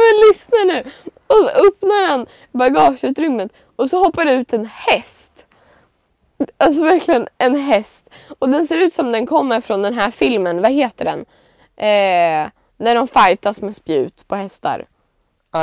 Men 0.00 0.28
lyssna 0.28 0.58
nu! 0.64 0.82
Och 1.26 1.36
så 1.36 1.48
öppnar 1.48 2.06
han 2.08 2.26
bagageutrymmet 2.52 3.52
och 3.76 3.90
så 3.90 3.98
hoppar 3.98 4.24
det 4.24 4.32
ut 4.32 4.52
en 4.52 4.66
häst. 4.66 5.46
Alltså 6.56 6.84
verkligen 6.84 7.28
en 7.38 7.54
häst. 7.56 8.10
Och 8.38 8.48
den 8.48 8.66
ser 8.66 8.76
ut 8.78 8.92
som 8.92 9.12
den 9.12 9.26
kommer 9.26 9.60
från 9.60 9.82
den 9.82 9.94
här 9.94 10.10
filmen, 10.10 10.62
vad 10.62 10.72
heter 10.72 11.04
den? 11.04 11.18
Eh, 11.76 12.48
när 12.76 12.94
de 12.94 13.08
fightas 13.08 13.60
med 13.60 13.76
spjut 13.76 14.28
på 14.28 14.34
hästar. 14.36 14.86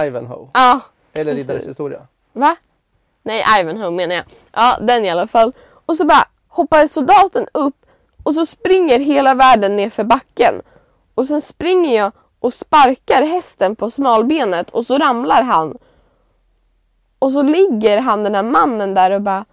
Ivanhoe. 0.06 0.48
Ja, 0.54 0.80
Eller 1.14 1.24
Precis. 1.32 1.48
Riddares 1.48 1.68
historia. 1.68 2.08
va? 2.34 2.56
Nej, 3.24 3.44
Ivanhoe 3.60 3.92
menar 3.92 4.16
jag. 4.16 4.26
Ja, 4.52 4.78
den 4.82 5.06
i 5.06 5.10
alla 5.10 5.28
fall. 5.28 5.54
Och 5.86 5.96
så 5.96 6.06
bara 6.06 6.28
hoppar 6.48 6.88
soldaten 6.88 7.48
upp 7.54 7.76
och 8.24 8.34
så 8.36 8.46
springer 8.46 9.00
hela 9.00 9.34
världen 9.34 9.76
ner 9.76 9.90
för 9.90 10.04
backen. 10.04 10.62
Och 11.16 11.26
sen 11.26 11.42
springer 11.42 11.98
jag 11.98 12.12
och 12.42 12.54
sparkar 12.54 13.24
hästen 13.26 13.76
på 13.76 13.92
smalbenet 13.92 14.70
och 14.70 14.86
så 14.86 14.98
ramlar 14.98 15.44
han. 15.44 15.78
Och 17.20 17.32
så 17.32 17.42
ligger 17.42 17.98
han 17.98 18.24
den 18.24 18.36
här 18.36 18.44
mannen 18.44 18.94
där 18.94 19.12
och 19.12 19.22
bara 19.22 19.46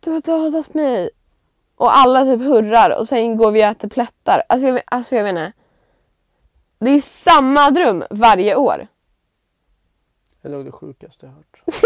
Du 0.00 0.10
har 0.10 0.20
dödat 0.20 0.74
mig. 0.74 1.10
Och 1.76 1.96
alla 1.96 2.24
typ 2.24 2.40
hurrar 2.40 2.98
och 3.00 3.08
sen 3.08 3.36
går 3.36 3.50
vi 3.52 3.64
och 3.64 3.66
äter 3.66 3.88
plättar. 3.88 4.42
Alltså 4.48 4.68
jag, 4.68 4.80
alltså 4.86 5.16
jag 5.16 5.24
vet 5.24 5.30
inte. 5.30 5.52
Det 6.78 6.90
är 6.90 7.00
samma 7.00 7.70
dröm 7.70 8.04
varje 8.10 8.56
år. 8.56 8.86
Det 10.42 10.48
är 10.48 10.52
nog 10.52 10.64
det 10.64 10.72
sjukaste 10.72 11.26
jag 11.26 11.32
hört. 11.32 11.62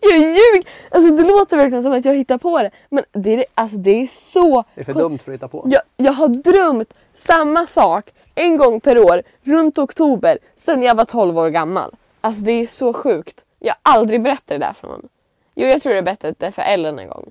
Jag 0.00 0.18
ljuger! 0.18 0.68
Alltså 0.90 1.16
det 1.16 1.22
låter 1.22 1.56
verkligen 1.56 1.82
som 1.82 1.92
att 1.92 2.04
jag 2.04 2.14
hittar 2.14 2.38
på 2.38 2.62
det. 2.62 2.70
Men 2.90 3.04
det 3.12 3.34
är, 3.34 3.44
alltså, 3.54 3.76
det 3.76 4.02
är 4.02 4.06
så... 4.06 4.64
Det 4.74 4.80
är 4.80 4.84
för 4.84 4.94
dumt 4.94 5.18
för 5.18 5.32
att 5.32 5.34
hitta 5.34 5.48
på. 5.48 5.66
Jag, 5.70 5.82
jag 5.96 6.12
har 6.12 6.28
drömt 6.28 6.94
samma 7.16 7.66
sak 7.66 8.12
en 8.34 8.56
gång 8.56 8.80
per 8.80 8.98
år 8.98 9.22
runt 9.42 9.78
oktober 9.78 10.38
sedan 10.56 10.82
jag 10.82 10.94
var 10.94 11.04
12 11.04 11.38
år 11.38 11.48
gammal. 11.48 11.94
Alltså 12.20 12.42
det 12.42 12.52
är 12.52 12.66
så 12.66 12.92
sjukt. 12.92 13.44
Jag 13.58 13.74
har 13.82 13.94
aldrig 13.94 14.22
berättat 14.22 14.46
det 14.46 14.58
där 14.58 14.72
för 14.72 14.88
någon. 14.88 15.08
Jo, 15.54 15.66
jag 15.66 15.82
tror 15.82 15.94
jag 15.94 16.04
berättat 16.04 16.38
det 16.38 16.52
för 16.52 16.62
Ellen 16.62 16.98
en 16.98 17.08
gång. 17.08 17.30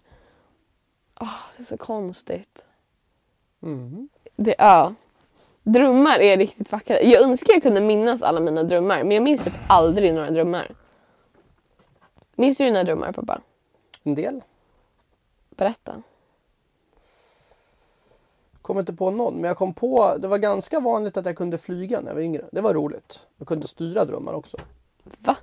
Åh, 1.20 1.38
det 1.58 1.64
är 1.64 1.66
så 1.66 1.78
konstigt. 1.78 2.66
Mm. 3.64 4.10
Det, 4.36 4.56
ja. 4.58 4.94
Drömmar 5.64 6.20
är 6.20 6.38
riktigt 6.38 6.72
vackra. 6.72 7.02
Jag 7.02 7.24
önskar 7.24 7.54
jag 7.54 7.64
kunde 7.64 7.82
minnas 7.82 8.22
alla 8.22 8.40
mina 8.40 8.64
drömmar 8.64 9.04
men 9.04 9.12
jag 9.12 9.24
minns 9.24 9.44
typ 9.44 9.54
aldrig 9.68 10.14
några 10.14 10.32
drömmar. 10.32 10.72
Minns 12.36 12.58
du 12.58 12.66
dina 12.66 12.84
drömmar 12.84 13.12
pappa? 13.12 13.42
En 14.04 14.16
del. 14.16 14.42
Berätta. 15.50 16.02
Kom 18.66 18.80
inte 18.80 18.94
på 18.94 19.12
någon, 19.12 19.34
men 19.34 19.44
jag 19.44 19.58
kom 19.58 19.74
på, 19.74 20.18
det 20.18 20.28
var 20.28 20.38
ganska 20.38 20.80
vanligt 20.80 21.18
att 21.18 21.26
jag 21.26 21.36
kunde 21.36 21.58
flyga 21.58 22.02
när 22.02 22.08
jag 22.08 22.16
var 22.16 22.22
yngre. 22.22 22.46
Det 22.52 22.62
var 22.62 22.74
roligt. 22.74 23.20
Jag 23.38 23.48
kunde 23.48 23.68
styra 23.68 24.06
drömmar 24.06 24.34
också. 24.34 24.58
Va? 25.04 25.38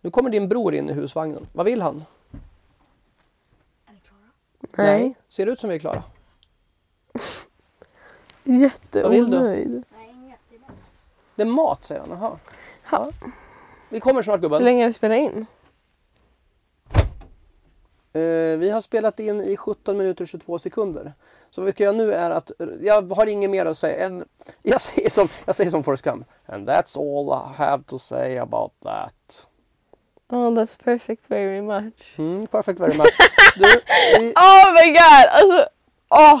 Nu 0.00 0.10
kommer 0.10 0.30
din 0.30 0.48
bror 0.48 0.74
in 0.74 0.90
i 0.90 0.92
husvagnen. 0.92 1.46
Vad 1.52 1.66
vill 1.66 1.82
han? 1.82 2.04
Nej. 4.76 5.14
Ser 5.28 5.46
det 5.46 5.52
ut 5.52 5.60
som 5.60 5.68
vi 5.70 5.74
är 5.74 5.78
klara? 5.78 6.02
Jätteonöjd. 8.44 9.82
Det 11.34 11.42
är 11.42 11.46
mat 11.46 11.84
säger 11.84 12.00
han. 12.00 12.10
Jaha. 12.10 12.38
Ja. 12.90 13.10
Vi 13.88 14.00
kommer 14.00 14.22
snart 14.22 14.36
Hur 14.36 14.42
gubben. 14.42 14.64
länge 14.64 14.82
har 14.82 14.88
vi 14.88 14.92
spelat 14.92 15.18
in? 15.18 15.46
Eh, 18.14 18.58
vi 18.58 18.70
har 18.70 18.80
spelat 18.80 19.20
in 19.20 19.40
i 19.40 19.56
17 19.56 19.98
minuter 19.98 20.24
och 20.24 20.28
22 20.28 20.58
sekunder. 20.58 21.12
Så 21.50 21.60
vad 21.60 21.66
vi 21.66 21.72
ska 21.72 21.84
göra 21.84 21.96
nu 21.96 22.14
är 22.14 22.30
att, 22.30 22.50
jag 22.80 23.10
har 23.10 23.26
inget 23.26 23.50
mer 23.50 23.66
att 23.66 23.78
säga 23.78 24.06
än, 24.06 24.24
jag 24.62 24.80
säger 24.80 25.10
som, 25.10 25.28
jag 25.46 25.54
säger 25.56 25.70
som 25.70 25.84
Forrest 25.84 26.04
Gump. 26.04 26.26
And 26.46 26.68
that's 26.68 26.98
all 26.98 27.28
I 27.28 27.54
have 27.56 27.82
to 27.82 27.98
say 27.98 28.38
about 28.38 28.72
that. 28.82 29.46
Oh 30.28 30.50
that's 30.50 30.76
perfect 30.84 31.24
very 31.28 31.62
much. 31.62 32.18
Mm, 32.18 32.46
perfect 32.46 32.80
very 32.80 32.96
much. 32.96 33.18
Du, 33.56 33.64
vi, 34.18 34.32
Oh 34.36 34.72
my 34.74 34.92
god! 34.92 35.26
Alltså, 35.30 35.68
åh! 36.08 36.40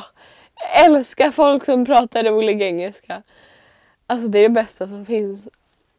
jag 0.62 0.84
älskar 0.84 1.30
folk 1.30 1.64
som 1.64 1.84
pratar 1.84 2.24
rolig 2.24 2.62
engelska. 2.62 3.22
Alltså 4.06 4.28
det 4.28 4.38
är 4.38 4.42
det 4.42 4.48
bästa 4.48 4.88
som 4.88 5.06
finns. 5.06 5.48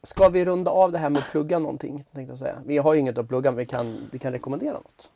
ska 0.04 0.30
vi 0.30 0.46
runda 0.46 0.72
av 0.72 0.92
det 0.92 0.98
här 0.98 1.10
med 1.10 1.20
att 1.20 1.32
plugga 1.32 1.60
någonting? 1.60 2.06
Tänkte 2.14 2.32
jag 2.32 2.40
säga. 2.40 2.62
Vi 2.66 2.78
har 2.78 2.94
ju 2.94 3.00
inget 3.00 3.18
att 3.18 3.28
plugga 3.28 3.52
men 3.52 3.58
vi 3.58 3.66
kan, 3.66 4.10
vi 4.12 4.20
kan 4.20 4.32
rekommendera 4.32 4.74
något. 4.74 5.10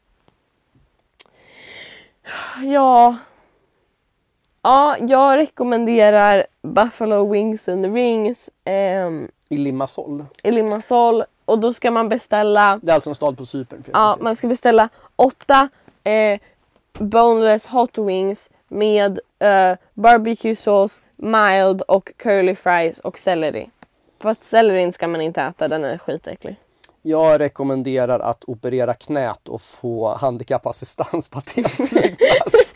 Ja. 2.64 3.16
Ja, 4.62 4.98
jag 5.00 5.38
rekommenderar 5.38 6.46
Buffalo 6.62 7.32
Wings 7.32 7.70
and 7.70 7.94
Rings 7.96 8.50
ehm, 8.66 9.32
I 9.50 9.58
Limassol. 9.58 10.26
i 10.44 10.52
Limassol. 10.52 11.24
Och 11.46 11.60
då 11.60 11.74
ska 11.74 11.92
man 11.92 12.10
beställa 12.10 12.80
Det 12.82 12.92
är 12.92 12.96
alltså 12.96 13.10
en 13.10 13.16
stad 13.16 13.38
på 13.38 13.46
Cypern. 13.46 13.80
er 13.80 13.90
Ja, 13.94 14.18
man 14.22 14.36
ska 14.36 14.48
beställa 14.48 14.90
åtta 15.16 15.70
eh, 16.04 16.40
boneless 17.00 17.66
hot 17.68 17.98
wings 17.98 18.50
med 18.68 19.20
eh, 19.40 19.78
barbecue 19.94 20.56
sauce, 20.56 21.02
mild 21.16 21.82
och 21.82 22.12
curly 22.18 22.56
fries 22.56 23.00
och 23.00 23.20
selleri. 23.20 23.70
Fast 24.20 24.44
sellerin 24.44 24.94
ska 24.94 25.08
man 25.08 25.22
inte 25.22 25.42
äta, 25.42 25.68
den 25.68 25.84
är 25.84 25.98
skitäcklig. 25.98 26.56
Jag 27.02 27.40
rekommenderar 27.40 28.20
att 28.20 28.44
operera 28.48 28.94
knät 28.94 29.50
och 29.50 29.62
få 29.62 30.16
handikappassistans 30.16 31.30
på 31.30 31.38
Atens 31.38 31.76
flygplats. 31.90 32.74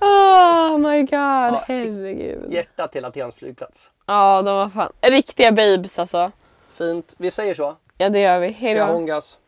Oh 0.00 0.78
my 0.90 1.00
god, 1.02 1.60
herregud. 1.66 2.52
Hjärta 2.52 2.88
till 2.88 3.04
Atens 3.04 3.34
flygplats. 3.34 3.90
Ja, 4.06 4.42
de 4.42 4.56
var 4.56 4.68
fan 4.68 4.92
riktiga 5.00 5.52
babes 5.52 5.98
alltså. 5.98 6.32
Fint. 6.72 7.14
Vi 7.18 7.30
säger 7.30 7.54
så. 7.54 7.76
Ja, 7.98 8.08
det 8.08 8.20
gör 8.20 8.40
vi. 8.40 8.48
Hejdå. 8.48 8.80
Kahongas. 8.86 9.38